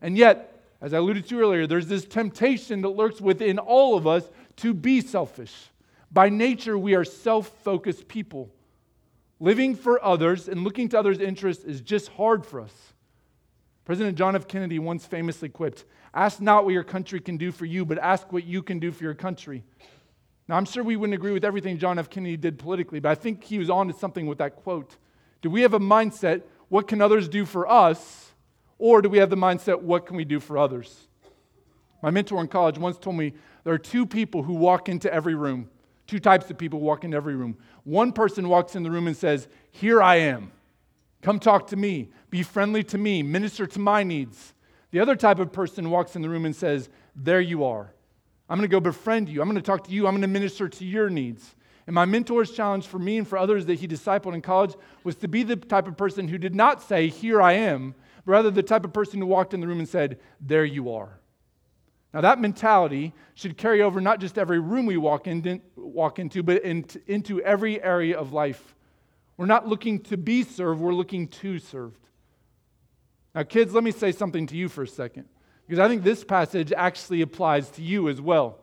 And 0.00 0.16
yet, 0.16 0.62
as 0.80 0.92
I 0.92 0.98
alluded 0.98 1.26
to 1.28 1.40
earlier, 1.40 1.66
there's 1.66 1.86
this 1.86 2.04
temptation 2.04 2.82
that 2.82 2.90
lurks 2.90 3.20
within 3.20 3.58
all 3.58 3.96
of 3.96 4.06
us 4.06 4.24
to 4.56 4.74
be 4.74 5.00
selfish. 5.00 5.54
By 6.10 6.28
nature, 6.28 6.78
we 6.78 6.94
are 6.94 7.04
self 7.04 7.48
focused 7.62 8.08
people. 8.08 8.50
Living 9.38 9.74
for 9.74 10.02
others 10.02 10.48
and 10.48 10.64
looking 10.64 10.88
to 10.90 10.98
others' 10.98 11.18
interests 11.18 11.64
is 11.64 11.80
just 11.82 12.08
hard 12.08 12.46
for 12.46 12.60
us. 12.60 12.72
President 13.84 14.16
John 14.16 14.34
F. 14.34 14.48
Kennedy 14.48 14.78
once 14.78 15.04
famously 15.04 15.48
quipped 15.48 15.84
Ask 16.16 16.40
not 16.40 16.64
what 16.64 16.72
your 16.72 16.82
country 16.82 17.20
can 17.20 17.36
do 17.36 17.52
for 17.52 17.66
you, 17.66 17.84
but 17.84 17.98
ask 17.98 18.32
what 18.32 18.44
you 18.44 18.62
can 18.62 18.78
do 18.78 18.90
for 18.90 19.04
your 19.04 19.14
country. 19.14 19.62
Now, 20.48 20.56
I'm 20.56 20.64
sure 20.64 20.82
we 20.82 20.96
wouldn't 20.96 21.14
agree 21.14 21.32
with 21.32 21.44
everything 21.44 21.76
John 21.76 21.98
F. 21.98 22.08
Kennedy 22.08 22.38
did 22.38 22.58
politically, 22.58 23.00
but 23.00 23.10
I 23.10 23.14
think 23.14 23.44
he 23.44 23.58
was 23.58 23.68
on 23.68 23.88
to 23.88 23.92
something 23.92 24.26
with 24.26 24.38
that 24.38 24.56
quote. 24.56 24.96
Do 25.42 25.50
we 25.50 25.60
have 25.60 25.74
a 25.74 25.78
mindset, 25.78 26.42
what 26.70 26.88
can 26.88 27.02
others 27.02 27.28
do 27.28 27.44
for 27.44 27.70
us? 27.70 28.32
Or 28.78 29.02
do 29.02 29.10
we 29.10 29.18
have 29.18 29.28
the 29.28 29.36
mindset, 29.36 29.82
what 29.82 30.06
can 30.06 30.16
we 30.16 30.24
do 30.24 30.40
for 30.40 30.56
others? 30.56 31.06
My 32.02 32.10
mentor 32.10 32.40
in 32.40 32.48
college 32.48 32.78
once 32.78 32.96
told 32.96 33.16
me 33.16 33.34
there 33.64 33.74
are 33.74 33.78
two 33.78 34.06
people 34.06 34.42
who 34.42 34.54
walk 34.54 34.88
into 34.88 35.12
every 35.12 35.34
room. 35.34 35.68
Two 36.06 36.18
types 36.18 36.48
of 36.50 36.56
people 36.56 36.80
walk 36.80 37.04
into 37.04 37.18
every 37.18 37.36
room. 37.36 37.58
One 37.84 38.12
person 38.12 38.48
walks 38.48 38.74
in 38.74 38.84
the 38.84 38.90
room 38.90 39.06
and 39.06 39.16
says, 39.16 39.48
Here 39.70 40.00
I 40.00 40.16
am. 40.16 40.52
Come 41.20 41.40
talk 41.40 41.66
to 41.68 41.76
me. 41.76 42.08
Be 42.30 42.42
friendly 42.42 42.84
to 42.84 42.96
me. 42.96 43.22
Minister 43.22 43.66
to 43.66 43.78
my 43.78 44.02
needs. 44.02 44.54
The 44.96 45.02
other 45.02 45.14
type 45.14 45.40
of 45.40 45.52
person 45.52 45.90
walks 45.90 46.16
in 46.16 46.22
the 46.22 46.30
room 46.30 46.46
and 46.46 46.56
says, 46.56 46.88
There 47.14 47.42
you 47.42 47.64
are. 47.64 47.92
I'm 48.48 48.56
going 48.56 48.66
to 48.66 48.74
go 48.74 48.80
befriend 48.80 49.28
you. 49.28 49.42
I'm 49.42 49.46
going 49.46 49.56
to 49.56 49.60
talk 49.60 49.84
to 49.88 49.90
you. 49.90 50.06
I'm 50.06 50.14
going 50.14 50.22
to 50.22 50.26
minister 50.26 50.70
to 50.70 50.84
your 50.86 51.10
needs. 51.10 51.54
And 51.86 51.92
my 51.92 52.06
mentor's 52.06 52.50
challenge 52.50 52.86
for 52.86 52.98
me 52.98 53.18
and 53.18 53.28
for 53.28 53.36
others 53.36 53.66
that 53.66 53.74
he 53.74 53.86
discipled 53.86 54.32
in 54.32 54.40
college 54.40 54.72
was 55.04 55.16
to 55.16 55.28
be 55.28 55.42
the 55.42 55.56
type 55.56 55.86
of 55.86 55.98
person 55.98 56.28
who 56.28 56.38
did 56.38 56.54
not 56.54 56.80
say, 56.80 57.08
Here 57.08 57.42
I 57.42 57.52
am, 57.52 57.94
but 58.24 58.32
rather 58.32 58.50
the 58.50 58.62
type 58.62 58.86
of 58.86 58.94
person 58.94 59.20
who 59.20 59.26
walked 59.26 59.52
in 59.52 59.60
the 59.60 59.66
room 59.66 59.80
and 59.80 59.88
said, 59.88 60.18
There 60.40 60.64
you 60.64 60.90
are. 60.94 61.20
Now, 62.14 62.22
that 62.22 62.40
mentality 62.40 63.12
should 63.34 63.58
carry 63.58 63.82
over 63.82 64.00
not 64.00 64.18
just 64.18 64.38
every 64.38 64.60
room 64.60 64.86
we 64.86 64.96
walk, 64.96 65.26
in, 65.26 65.60
walk 65.76 66.18
into, 66.18 66.42
but 66.42 66.62
into 66.62 67.42
every 67.42 67.82
area 67.82 68.16
of 68.16 68.32
life. 68.32 68.74
We're 69.36 69.44
not 69.44 69.68
looking 69.68 70.00
to 70.04 70.16
be 70.16 70.42
served, 70.42 70.80
we're 70.80 70.94
looking 70.94 71.28
to 71.28 71.58
served. 71.58 71.98
Now, 73.36 73.42
kids, 73.42 73.74
let 73.74 73.84
me 73.84 73.90
say 73.90 74.12
something 74.12 74.46
to 74.46 74.56
you 74.56 74.66
for 74.70 74.82
a 74.82 74.88
second, 74.88 75.26
because 75.68 75.78
I 75.78 75.88
think 75.88 76.02
this 76.02 76.24
passage 76.24 76.72
actually 76.72 77.20
applies 77.20 77.68
to 77.72 77.82
you 77.82 78.08
as 78.08 78.18
well. 78.18 78.58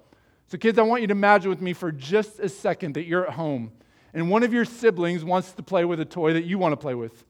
So, 0.47 0.57
kids, 0.57 0.79
I 0.79 0.81
want 0.81 1.01
you 1.01 1.07
to 1.07 1.11
imagine 1.11 1.51
with 1.51 1.61
me 1.61 1.73
for 1.73 1.91
just 1.91 2.39
a 2.39 2.49
second 2.49 2.95
that 2.95 3.05
you're 3.05 3.27
at 3.27 3.33
home 3.33 3.71
and 4.15 4.31
one 4.31 4.41
of 4.41 4.51
your 4.51 4.65
siblings 4.65 5.23
wants 5.23 5.51
to 5.51 5.61
play 5.61 5.85
with 5.85 5.99
a 5.99 6.05
toy 6.05 6.33
that 6.33 6.45
you 6.45 6.57
want 6.57 6.71
to 6.71 6.77
play 6.77 6.95
with, 6.95 7.23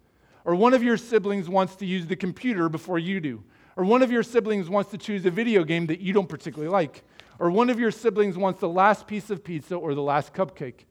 or 0.46 0.56
one 0.56 0.74
of 0.74 0.82
your 0.82 0.96
siblings 0.96 1.50
wants 1.50 1.76
to 1.76 1.86
use 1.86 2.08
the 2.08 2.16
computer 2.16 2.70
before 2.70 2.98
you 2.98 3.20
do, 3.20 3.44
or 3.76 3.84
one 3.84 4.02
of 4.02 4.10
your 4.10 4.24
siblings 4.24 4.70
wants 4.70 4.90
to 4.92 4.98
choose 4.98 5.26
a 5.26 5.32
video 5.32 5.66
game 5.66 5.86
that 5.88 6.00
you 6.00 6.14
don't 6.14 6.30
particularly 6.30 6.72
like, 6.72 7.04
or 7.40 7.52
one 7.52 7.70
of 7.70 7.78
your 7.78 7.92
siblings 7.92 8.38
wants 8.38 8.62
the 8.62 8.70
last 8.70 9.06
piece 9.06 9.30
of 9.30 9.44
pizza 9.44 9.76
or 9.76 9.94
the 9.96 10.02
last 10.02 10.34
cupcake. 10.34 10.86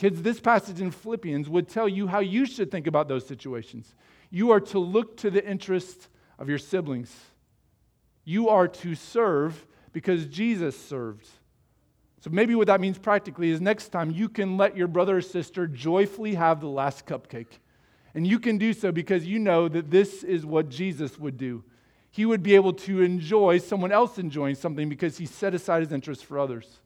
Kids, 0.00 0.22
this 0.22 0.40
passage 0.40 0.80
in 0.80 0.90
Philippians 0.90 1.46
would 1.46 1.68
tell 1.68 1.86
you 1.86 2.06
how 2.06 2.20
you 2.20 2.46
should 2.46 2.70
think 2.70 2.86
about 2.86 3.06
those 3.06 3.26
situations. 3.26 3.94
You 4.30 4.50
are 4.50 4.60
to 4.60 4.78
look 4.78 5.18
to 5.18 5.30
the 5.30 5.46
interests 5.46 6.08
of 6.38 6.48
your 6.48 6.56
siblings. 6.56 7.14
You 8.24 8.48
are 8.48 8.66
to 8.66 8.94
serve 8.94 9.66
because 9.92 10.24
Jesus 10.24 10.74
served. 10.74 11.28
So 12.20 12.30
maybe 12.30 12.54
what 12.54 12.68
that 12.68 12.80
means 12.80 12.96
practically 12.96 13.50
is 13.50 13.60
next 13.60 13.90
time 13.90 14.10
you 14.10 14.30
can 14.30 14.56
let 14.56 14.74
your 14.74 14.88
brother 14.88 15.18
or 15.18 15.20
sister 15.20 15.66
joyfully 15.66 16.34
have 16.34 16.62
the 16.62 16.66
last 16.66 17.04
cupcake. 17.04 17.58
And 18.14 18.26
you 18.26 18.38
can 18.38 18.56
do 18.56 18.72
so 18.72 18.92
because 18.92 19.26
you 19.26 19.38
know 19.38 19.68
that 19.68 19.90
this 19.90 20.24
is 20.24 20.46
what 20.46 20.70
Jesus 20.70 21.18
would 21.18 21.36
do. 21.36 21.62
He 22.10 22.24
would 22.24 22.42
be 22.42 22.54
able 22.54 22.72
to 22.72 23.02
enjoy 23.02 23.58
someone 23.58 23.92
else 23.92 24.18
enjoying 24.18 24.54
something 24.54 24.88
because 24.88 25.18
he 25.18 25.26
set 25.26 25.54
aside 25.54 25.82
his 25.82 25.92
interests 25.92 26.24
for 26.24 26.38
others. 26.38 26.80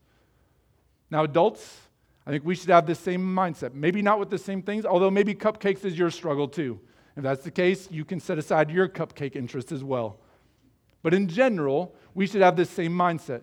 Now, 1.12 1.22
adults, 1.22 1.78
I 2.26 2.30
think 2.30 2.44
we 2.44 2.54
should 2.54 2.70
have 2.70 2.86
the 2.86 2.94
same 2.94 3.20
mindset. 3.20 3.74
Maybe 3.74 4.00
not 4.00 4.18
with 4.18 4.30
the 4.30 4.38
same 4.38 4.62
things, 4.62 4.86
although 4.86 5.10
maybe 5.10 5.34
cupcakes 5.34 5.84
is 5.84 5.98
your 5.98 6.10
struggle 6.10 6.48
too. 6.48 6.80
If 7.16 7.22
that's 7.22 7.44
the 7.44 7.50
case, 7.50 7.88
you 7.90 8.04
can 8.04 8.18
set 8.18 8.38
aside 8.38 8.70
your 8.70 8.88
cupcake 8.88 9.36
interest 9.36 9.72
as 9.72 9.84
well. 9.84 10.18
But 11.02 11.14
in 11.14 11.28
general, 11.28 11.94
we 12.14 12.26
should 12.26 12.40
have 12.40 12.56
this 12.56 12.70
same 12.70 12.92
mindset. 12.92 13.42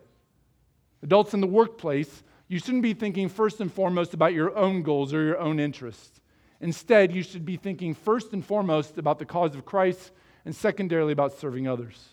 Adults 1.03 1.33
in 1.33 1.41
the 1.41 1.47
workplace, 1.47 2.23
you 2.47 2.59
shouldn't 2.59 2.83
be 2.83 2.93
thinking 2.93 3.29
first 3.29 3.61
and 3.61 3.71
foremost 3.71 4.13
about 4.13 4.33
your 4.33 4.55
own 4.57 4.81
goals 4.81 5.13
or 5.13 5.23
your 5.23 5.39
own 5.39 5.59
interests. 5.59 6.19
Instead, 6.59 7.13
you 7.13 7.23
should 7.23 7.45
be 7.45 7.57
thinking 7.57 7.93
first 7.93 8.33
and 8.33 8.45
foremost 8.45 8.97
about 8.97 9.19
the 9.19 9.25
cause 9.25 9.55
of 9.55 9.65
Christ 9.65 10.11
and 10.43 10.55
secondarily 10.55 11.13
about 11.13 11.37
serving 11.37 11.67
others. 11.67 12.09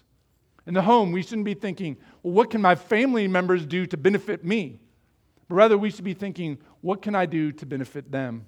In 0.66 0.74
the 0.74 0.82
home, 0.82 1.12
we 1.12 1.22
shouldn't 1.22 1.44
be 1.44 1.54
thinking, 1.54 1.96
well, 2.22 2.34
what 2.34 2.50
can 2.50 2.60
my 2.60 2.74
family 2.74 3.26
members 3.26 3.66
do 3.66 3.86
to 3.86 3.96
benefit 3.96 4.44
me? 4.44 4.80
But 5.48 5.54
rather, 5.54 5.78
we 5.78 5.90
should 5.90 6.04
be 6.04 6.14
thinking, 6.14 6.58
what 6.80 7.02
can 7.02 7.14
I 7.14 7.26
do 7.26 7.52
to 7.52 7.66
benefit 7.66 8.10
them? 8.12 8.44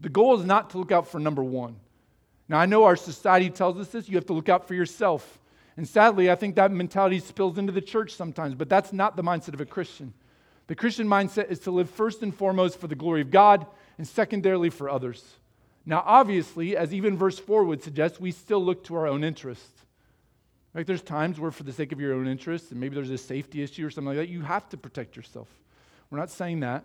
The 0.00 0.08
goal 0.08 0.38
is 0.38 0.44
not 0.44 0.70
to 0.70 0.78
look 0.78 0.92
out 0.92 1.08
for 1.08 1.18
number 1.18 1.42
one. 1.42 1.76
Now, 2.48 2.58
I 2.58 2.66
know 2.66 2.84
our 2.84 2.96
society 2.96 3.50
tells 3.50 3.78
us 3.78 3.88
this. 3.88 4.08
You 4.08 4.16
have 4.16 4.26
to 4.26 4.32
look 4.32 4.48
out 4.48 4.68
for 4.68 4.74
yourself. 4.74 5.38
And 5.76 5.86
sadly, 5.86 6.30
I 6.30 6.36
think 6.36 6.54
that 6.54 6.70
mentality 6.70 7.18
spills 7.18 7.58
into 7.58 7.72
the 7.72 7.80
church 7.80 8.12
sometimes, 8.12 8.54
but 8.54 8.68
that's 8.68 8.92
not 8.92 9.16
the 9.16 9.22
mindset 9.22 9.54
of 9.54 9.60
a 9.60 9.66
Christian. 9.66 10.14
The 10.68 10.74
Christian 10.74 11.06
mindset 11.06 11.50
is 11.50 11.58
to 11.60 11.70
live 11.70 11.90
first 11.90 12.22
and 12.22 12.34
foremost 12.34 12.78
for 12.80 12.86
the 12.86 12.94
glory 12.94 13.20
of 13.20 13.30
God 13.30 13.66
and 13.98 14.06
secondarily 14.06 14.70
for 14.70 14.88
others. 14.88 15.24
Now, 15.84 16.02
obviously, 16.04 16.76
as 16.76 16.92
even 16.94 17.16
verse 17.16 17.38
4 17.38 17.64
would 17.64 17.82
suggest, 17.82 18.20
we 18.20 18.32
still 18.32 18.64
look 18.64 18.84
to 18.84 18.96
our 18.96 19.06
own 19.06 19.22
interests. 19.22 19.84
Like 20.74 20.86
there's 20.86 21.02
times 21.02 21.38
where, 21.38 21.50
for 21.50 21.62
the 21.62 21.72
sake 21.72 21.92
of 21.92 22.00
your 22.00 22.14
own 22.14 22.26
interests, 22.26 22.70
and 22.70 22.80
maybe 22.80 22.94
there's 22.94 23.10
a 23.10 23.18
safety 23.18 23.62
issue 23.62 23.86
or 23.86 23.90
something 23.90 24.08
like 24.08 24.16
that, 24.16 24.28
you 24.28 24.42
have 24.42 24.68
to 24.70 24.76
protect 24.76 25.16
yourself. 25.16 25.48
We're 26.10 26.18
not 26.18 26.30
saying 26.30 26.60
that. 26.60 26.84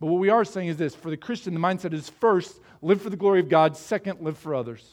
But 0.00 0.06
what 0.06 0.20
we 0.20 0.30
are 0.30 0.44
saying 0.44 0.68
is 0.68 0.76
this 0.76 0.94
for 0.94 1.10
the 1.10 1.16
Christian, 1.16 1.54
the 1.54 1.60
mindset 1.60 1.92
is 1.92 2.08
first, 2.08 2.60
live 2.80 3.00
for 3.00 3.10
the 3.10 3.16
glory 3.16 3.40
of 3.40 3.48
God, 3.48 3.76
second, 3.76 4.20
live 4.20 4.36
for 4.36 4.54
others. 4.54 4.88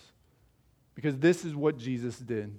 Because 0.95 1.17
this 1.17 1.45
is 1.45 1.55
what 1.55 1.77
Jesus 1.77 2.19
did. 2.19 2.53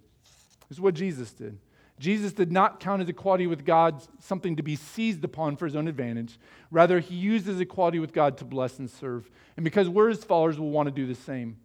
This 0.69 0.79
is 0.79 0.81
what 0.81 0.95
Jesus 0.95 1.33
did. 1.33 1.59
Jesus 2.01 2.33
did 2.33 2.51
not 2.51 2.81
count 2.81 3.01
his 3.01 3.09
equality 3.09 3.47
with 3.47 3.65
God 3.65 4.03
something 4.21 4.57
to 4.57 4.63
be 4.63 4.75
seized 4.75 5.23
upon 5.23 5.57
for 5.57 5.67
his 5.67 5.77
own 5.77 5.87
advantage. 5.87 6.39
Rather, 6.71 6.99
he 6.99 7.15
used 7.15 7.47
his 7.47 7.61
equality 7.61 7.99
with 7.99 8.15
God 8.15 8.39
to 8.39 8.45
bless 8.45 8.79
and 8.79 8.91
serve. 8.91 9.31
And 9.57 9.65
because 9.65 9.89
we're 9.89 10.09
his 10.09 10.25
followers, 10.25 10.59
we'll 10.59 10.71
want 10.71 10.89
to 10.89 10.95
do 10.95 11.07
the 11.07 11.15
same. 11.15 11.59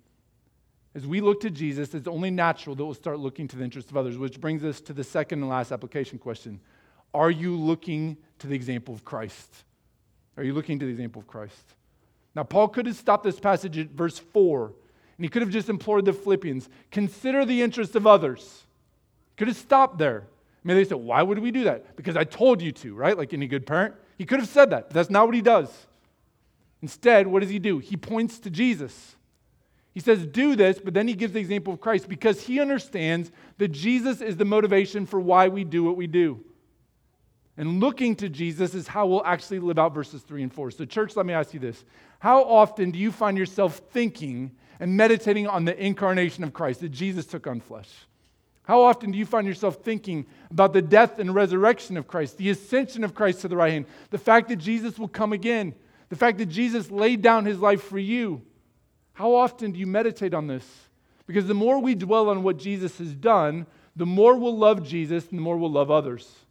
As 0.93 1.07
we 1.07 1.21
look 1.21 1.39
to 1.41 1.49
Jesus, 1.49 1.93
it's 1.93 2.07
only 2.07 2.31
natural 2.31 2.75
that 2.75 2.83
we'll 2.83 2.93
start 2.93 3.19
looking 3.19 3.47
to 3.47 3.55
the 3.55 3.63
interests 3.63 3.89
of 3.89 3.97
others, 3.97 4.17
which 4.17 4.41
brings 4.41 4.63
us 4.63 4.81
to 4.81 4.93
the 4.93 5.03
second 5.03 5.39
and 5.39 5.49
last 5.49 5.71
application 5.71 6.19
question 6.19 6.59
Are 7.15 7.31
you 7.31 7.55
looking 7.55 8.17
to 8.39 8.47
the 8.47 8.55
example 8.55 8.93
of 8.93 9.05
Christ? 9.05 9.63
Are 10.35 10.43
you 10.43 10.53
looking 10.53 10.79
to 10.79 10.85
the 10.85 10.91
example 10.91 11.21
of 11.21 11.27
Christ? 11.27 11.73
Now, 12.35 12.43
Paul 12.43 12.67
could 12.67 12.87
have 12.87 12.97
stopped 12.97 13.23
this 13.23 13.39
passage 13.39 13.77
at 13.77 13.91
verse 13.91 14.19
4, 14.19 14.65
and 14.65 15.23
he 15.23 15.29
could 15.29 15.41
have 15.41 15.49
just 15.49 15.69
implored 15.69 16.03
the 16.03 16.11
Philippians 16.11 16.67
consider 16.91 17.45
the 17.45 17.61
interests 17.61 17.95
of 17.95 18.05
others. 18.05 18.63
Could 19.37 19.47
have 19.47 19.55
stopped 19.55 19.97
there. 19.97 20.23
I 20.27 20.67
mean, 20.67 20.75
they 20.75 20.83
said, 20.83 20.97
Why 20.97 21.23
would 21.23 21.39
we 21.39 21.51
do 21.51 21.63
that? 21.63 21.95
Because 21.95 22.17
I 22.17 22.25
told 22.25 22.61
you 22.61 22.73
to, 22.73 22.93
right? 22.93 23.17
Like 23.17 23.33
any 23.33 23.47
good 23.47 23.65
parent. 23.65 23.95
He 24.17 24.25
could 24.25 24.41
have 24.41 24.49
said 24.49 24.71
that, 24.71 24.89
but 24.89 24.93
that's 24.93 25.09
not 25.09 25.25
what 25.25 25.35
he 25.35 25.41
does. 25.41 25.69
Instead, 26.81 27.27
what 27.27 27.39
does 27.39 27.49
he 27.49 27.59
do? 27.59 27.79
He 27.79 27.95
points 27.95 28.39
to 28.39 28.49
Jesus. 28.49 29.15
He 29.93 30.01
says, 30.01 30.25
Do 30.25 30.57
this, 30.57 30.81
but 30.83 30.93
then 30.93 31.07
he 31.07 31.13
gives 31.13 31.31
the 31.31 31.39
example 31.39 31.73
of 31.73 31.79
Christ 31.79 32.09
because 32.09 32.41
he 32.41 32.59
understands 32.59 33.31
that 33.57 33.69
Jesus 33.69 34.19
is 34.19 34.35
the 34.35 34.43
motivation 34.43 35.05
for 35.05 35.21
why 35.21 35.47
we 35.47 35.63
do 35.63 35.81
what 35.81 35.95
we 35.95 36.07
do. 36.07 36.43
And 37.57 37.79
looking 37.79 38.15
to 38.17 38.27
Jesus 38.27 38.73
is 38.73 38.87
how 38.87 39.07
we'll 39.07 39.25
actually 39.25 39.59
live 39.59 39.79
out 39.79 39.93
verses 39.93 40.21
3 40.21 40.43
and 40.43 40.53
4. 40.53 40.71
So, 40.71 40.85
church, 40.85 41.15
let 41.15 41.25
me 41.25 41.33
ask 41.33 41.53
you 41.53 41.59
this 41.59 41.83
How 42.19 42.43
often 42.43 42.91
do 42.91 42.99
you 42.99 43.11
find 43.11 43.37
yourself 43.37 43.81
thinking 43.91 44.51
and 44.79 44.97
meditating 44.97 45.47
on 45.47 45.65
the 45.65 45.77
incarnation 45.83 46.43
of 46.43 46.53
Christ, 46.53 46.81
that 46.81 46.89
Jesus 46.89 47.25
took 47.25 47.47
on 47.47 47.61
flesh? 47.61 47.89
How 48.63 48.81
often 48.81 49.11
do 49.11 49.17
you 49.17 49.25
find 49.25 49.47
yourself 49.47 49.77
thinking 49.77 50.25
about 50.49 50.73
the 50.73 50.81
death 50.81 51.19
and 51.19 51.33
resurrection 51.33 51.97
of 51.97 52.07
Christ, 52.07 52.37
the 52.37 52.49
ascension 52.49 53.03
of 53.03 53.13
Christ 53.13 53.41
to 53.41 53.47
the 53.47 53.55
right 53.55 53.71
hand, 53.71 53.85
the 54.09 54.17
fact 54.17 54.49
that 54.49 54.55
Jesus 54.55 54.97
will 54.97 55.07
come 55.07 55.33
again, 55.33 55.75
the 56.09 56.15
fact 56.15 56.39
that 56.39 56.47
Jesus 56.47 56.89
laid 56.89 57.21
down 57.21 57.45
his 57.45 57.59
life 57.59 57.83
for 57.83 57.99
you? 57.99 58.41
How 59.13 59.35
often 59.35 59.71
do 59.71 59.79
you 59.79 59.87
meditate 59.87 60.33
on 60.33 60.47
this? 60.47 60.65
Because 61.27 61.47
the 61.47 61.53
more 61.53 61.79
we 61.79 61.95
dwell 61.95 62.29
on 62.29 62.43
what 62.43 62.57
Jesus 62.57 62.97
has 62.97 63.13
done, 63.13 63.65
the 63.95 64.05
more 64.05 64.35
we'll 64.35 64.57
love 64.57 64.83
Jesus 64.83 65.29
and 65.29 65.37
the 65.37 65.43
more 65.43 65.57
we'll 65.57 65.71
love 65.71 65.89
others. 65.89 66.44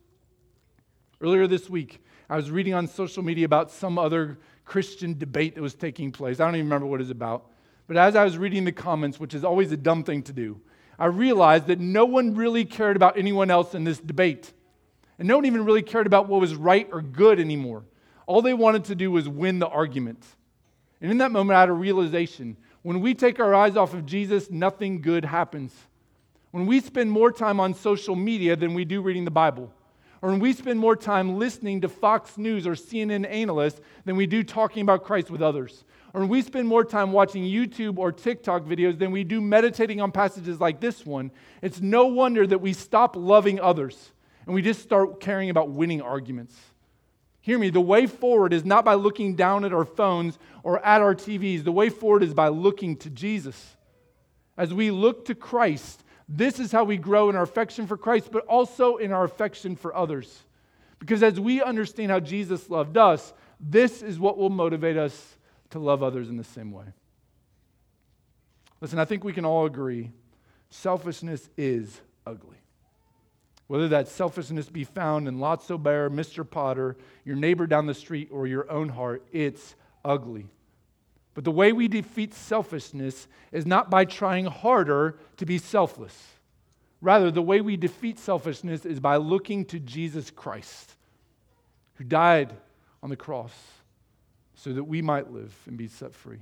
Earlier 1.20 1.46
this 1.46 1.70
week, 1.70 2.02
I 2.28 2.36
was 2.36 2.50
reading 2.50 2.74
on 2.74 2.86
social 2.86 3.22
media 3.22 3.44
about 3.44 3.70
some 3.70 3.98
other 3.98 4.38
Christian 4.64 5.16
debate 5.18 5.54
that 5.54 5.62
was 5.62 5.74
taking 5.74 6.10
place. 6.10 6.40
I 6.40 6.46
don't 6.46 6.56
even 6.56 6.66
remember 6.66 6.86
what 6.86 7.00
it 7.00 7.04
was 7.04 7.10
about. 7.10 7.50
But 7.86 7.96
as 7.96 8.16
I 8.16 8.24
was 8.24 8.38
reading 8.38 8.64
the 8.64 8.72
comments, 8.72 9.20
which 9.20 9.34
is 9.34 9.44
always 9.44 9.70
a 9.72 9.76
dumb 9.76 10.04
thing 10.04 10.22
to 10.22 10.32
do, 10.32 10.60
I 10.98 11.06
realized 11.06 11.66
that 11.66 11.80
no 11.80 12.04
one 12.04 12.34
really 12.34 12.64
cared 12.64 12.96
about 12.96 13.18
anyone 13.18 13.50
else 13.50 13.74
in 13.74 13.84
this 13.84 13.98
debate. 13.98 14.52
And 15.18 15.28
no 15.28 15.36
one 15.36 15.44
even 15.44 15.64
really 15.64 15.82
cared 15.82 16.06
about 16.06 16.28
what 16.28 16.40
was 16.40 16.54
right 16.54 16.88
or 16.92 17.02
good 17.02 17.38
anymore. 17.38 17.84
All 18.26 18.42
they 18.42 18.54
wanted 18.54 18.84
to 18.84 18.94
do 18.94 19.10
was 19.10 19.28
win 19.28 19.58
the 19.58 19.68
argument. 19.68 20.24
And 21.00 21.10
in 21.10 21.18
that 21.18 21.30
moment, 21.30 21.56
I 21.56 21.60
had 21.60 21.68
a 21.68 21.74
realization. 21.74 22.56
When 22.82 23.00
we 23.00 23.14
take 23.14 23.38
our 23.38 23.54
eyes 23.54 23.76
off 23.76 23.92
of 23.92 24.06
Jesus, 24.06 24.50
nothing 24.50 25.02
good 25.02 25.24
happens. 25.24 25.74
When 26.50 26.66
we 26.66 26.80
spend 26.80 27.10
more 27.10 27.30
time 27.32 27.60
on 27.60 27.74
social 27.74 28.16
media 28.16 28.56
than 28.56 28.74
we 28.74 28.84
do 28.84 29.02
reading 29.02 29.24
the 29.24 29.30
Bible, 29.30 29.72
or 30.24 30.30
when 30.30 30.40
we 30.40 30.54
spend 30.54 30.80
more 30.80 30.96
time 30.96 31.38
listening 31.38 31.82
to 31.82 31.88
Fox 31.90 32.38
News 32.38 32.66
or 32.66 32.72
CNN 32.72 33.28
analysts 33.30 33.82
than 34.06 34.16
we 34.16 34.26
do 34.26 34.42
talking 34.42 34.80
about 34.80 35.04
Christ 35.04 35.30
with 35.30 35.42
others, 35.42 35.84
or 36.14 36.22
when 36.22 36.30
we 36.30 36.40
spend 36.40 36.66
more 36.66 36.82
time 36.82 37.12
watching 37.12 37.44
YouTube 37.44 37.98
or 37.98 38.10
TikTok 38.10 38.64
videos 38.64 38.98
than 38.98 39.10
we 39.10 39.22
do 39.22 39.42
meditating 39.42 40.00
on 40.00 40.12
passages 40.12 40.62
like 40.62 40.80
this 40.80 41.04
one, 41.04 41.30
it's 41.60 41.82
no 41.82 42.06
wonder 42.06 42.46
that 42.46 42.62
we 42.62 42.72
stop 42.72 43.16
loving 43.16 43.60
others 43.60 44.12
and 44.46 44.54
we 44.54 44.62
just 44.62 44.80
start 44.80 45.20
caring 45.20 45.50
about 45.50 45.68
winning 45.68 46.00
arguments. 46.00 46.56
Hear 47.42 47.58
me, 47.58 47.68
the 47.68 47.82
way 47.82 48.06
forward 48.06 48.54
is 48.54 48.64
not 48.64 48.82
by 48.82 48.94
looking 48.94 49.36
down 49.36 49.62
at 49.66 49.74
our 49.74 49.84
phones 49.84 50.38
or 50.62 50.82
at 50.86 51.02
our 51.02 51.14
TVs. 51.14 51.64
The 51.64 51.72
way 51.72 51.90
forward 51.90 52.22
is 52.22 52.32
by 52.32 52.48
looking 52.48 52.96
to 52.96 53.10
Jesus. 53.10 53.76
As 54.56 54.72
we 54.72 54.90
look 54.90 55.26
to 55.26 55.34
Christ, 55.34 56.02
this 56.36 56.58
is 56.58 56.72
how 56.72 56.82
we 56.82 56.96
grow 56.96 57.30
in 57.30 57.36
our 57.36 57.42
affection 57.42 57.86
for 57.86 57.96
Christ, 57.96 58.30
but 58.32 58.44
also 58.46 58.96
in 58.96 59.12
our 59.12 59.24
affection 59.24 59.76
for 59.76 59.94
others. 59.94 60.42
Because 60.98 61.22
as 61.22 61.38
we 61.38 61.62
understand 61.62 62.10
how 62.10 62.18
Jesus 62.18 62.68
loved 62.68 62.96
us, 62.96 63.32
this 63.60 64.02
is 64.02 64.18
what 64.18 64.36
will 64.36 64.50
motivate 64.50 64.96
us 64.96 65.36
to 65.70 65.78
love 65.78 66.02
others 66.02 66.28
in 66.28 66.36
the 66.36 66.44
same 66.44 66.72
way. 66.72 66.86
Listen, 68.80 68.98
I 68.98 69.04
think 69.04 69.22
we 69.22 69.32
can 69.32 69.44
all 69.44 69.64
agree 69.66 70.10
selfishness 70.70 71.48
is 71.56 72.00
ugly. 72.26 72.56
Whether 73.68 73.88
that 73.88 74.08
selfishness 74.08 74.68
be 74.68 74.84
found 74.84 75.28
in 75.28 75.38
Lotso 75.38 75.80
Bear, 75.80 76.10
Mr. 76.10 76.48
Potter, 76.48 76.96
your 77.24 77.36
neighbor 77.36 77.66
down 77.66 77.86
the 77.86 77.94
street, 77.94 78.28
or 78.32 78.46
your 78.46 78.70
own 78.70 78.88
heart, 78.88 79.24
it's 79.32 79.76
ugly. 80.04 80.48
But 81.34 81.44
the 81.44 81.50
way 81.50 81.72
we 81.72 81.88
defeat 81.88 82.32
selfishness 82.32 83.26
is 83.50 83.66
not 83.66 83.90
by 83.90 84.04
trying 84.04 84.46
harder 84.46 85.18
to 85.36 85.44
be 85.44 85.58
selfless. 85.58 86.16
Rather, 87.00 87.30
the 87.30 87.42
way 87.42 87.60
we 87.60 87.76
defeat 87.76 88.18
selfishness 88.18 88.86
is 88.86 89.00
by 89.00 89.16
looking 89.16 89.64
to 89.66 89.78
Jesus 89.78 90.30
Christ, 90.30 90.94
who 91.94 92.04
died 92.04 92.54
on 93.02 93.10
the 93.10 93.16
cross 93.16 93.52
so 94.54 94.72
that 94.72 94.84
we 94.84 95.02
might 95.02 95.30
live 95.30 95.54
and 95.66 95.76
be 95.76 95.88
set 95.88 96.14
free. 96.14 96.38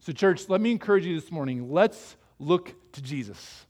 So, 0.00 0.12
church, 0.12 0.48
let 0.48 0.60
me 0.60 0.72
encourage 0.72 1.06
you 1.06 1.18
this 1.18 1.30
morning. 1.30 1.72
Let's 1.72 2.16
look 2.38 2.74
to 2.92 3.02
Jesus. 3.02 3.66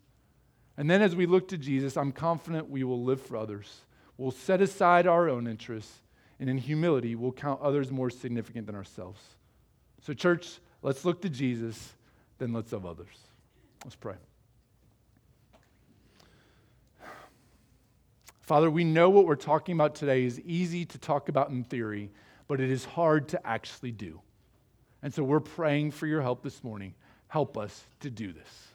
And 0.77 0.91
then, 0.91 1.03
as 1.03 1.15
we 1.15 1.27
look 1.27 1.49
to 1.49 1.59
Jesus, 1.59 1.97
I'm 1.97 2.13
confident 2.13 2.71
we 2.71 2.85
will 2.85 3.05
live 3.05 3.21
for 3.21 3.37
others. 3.37 3.83
We'll 4.17 4.31
set 4.31 4.61
aside 4.61 5.07
our 5.07 5.29
own 5.29 5.47
interests, 5.47 6.01
and 6.41 6.51
in 6.51 6.59
humility, 6.59 7.15
we'll 7.15 7.33
count 7.33 7.61
others 7.61 7.91
more 7.91 8.11
significant 8.11 8.67
than 8.67 8.75
ourselves. 8.75 9.21
So, 10.03 10.15
church, 10.15 10.59
let's 10.83 11.05
look 11.05 11.23
to 11.23 11.29
Jesus, 11.29 11.95
then 12.39 12.53
let's 12.53 12.73
love 12.73 12.87
others. 12.87 13.17
Let's 13.85 13.97
pray. 13.97 14.15
Father, 18.41 18.71
we 18.71 18.85
know 18.85 19.11
what 19.11 19.27
we're 19.27 19.37
talking 19.37 19.75
about 19.75 19.95
today 19.95 20.25
is 20.25 20.41
easy 20.41 20.87
to 20.87 20.99
talk 20.99 21.29
about 21.29 21.51
in 21.51 21.65
theory 21.65 22.11
but 22.49 22.61
it 22.61 22.71
is 22.71 22.85
hard 22.85 23.29
to 23.29 23.47
actually 23.47 23.93
do. 23.93 24.21
And 25.03 25.15
so 25.15 25.23
we're 25.23 25.39
praying 25.39 25.93
for 25.93 26.07
your 26.07 26.23
help 26.23 26.43
this 26.43 26.65
morning. 26.65 26.95
Help 27.29 27.57
us 27.57 27.85
to 28.01 28.11
do 28.11 28.33
this. 28.33 28.69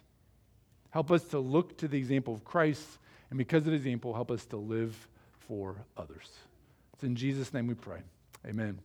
Help 0.91 1.11
us 1.11 1.23
to 1.25 1.39
look 1.39 1.75
to 1.79 1.87
the 1.87 1.97
example 1.97 2.35
of 2.35 2.45
Christ, 2.45 2.99
and 3.31 3.37
because 3.37 3.65
of 3.65 3.71
the 3.71 3.73
example, 3.73 4.13
help 4.13 4.29
us 4.29 4.45
to 4.45 4.57
live 4.57 4.95
for 5.39 5.75
others. 5.97 6.29
It's 6.93 7.03
in 7.03 7.15
Jesus' 7.15 7.51
name 7.51 7.65
we 7.65 7.73
pray. 7.73 7.99
Amen. 8.47 8.79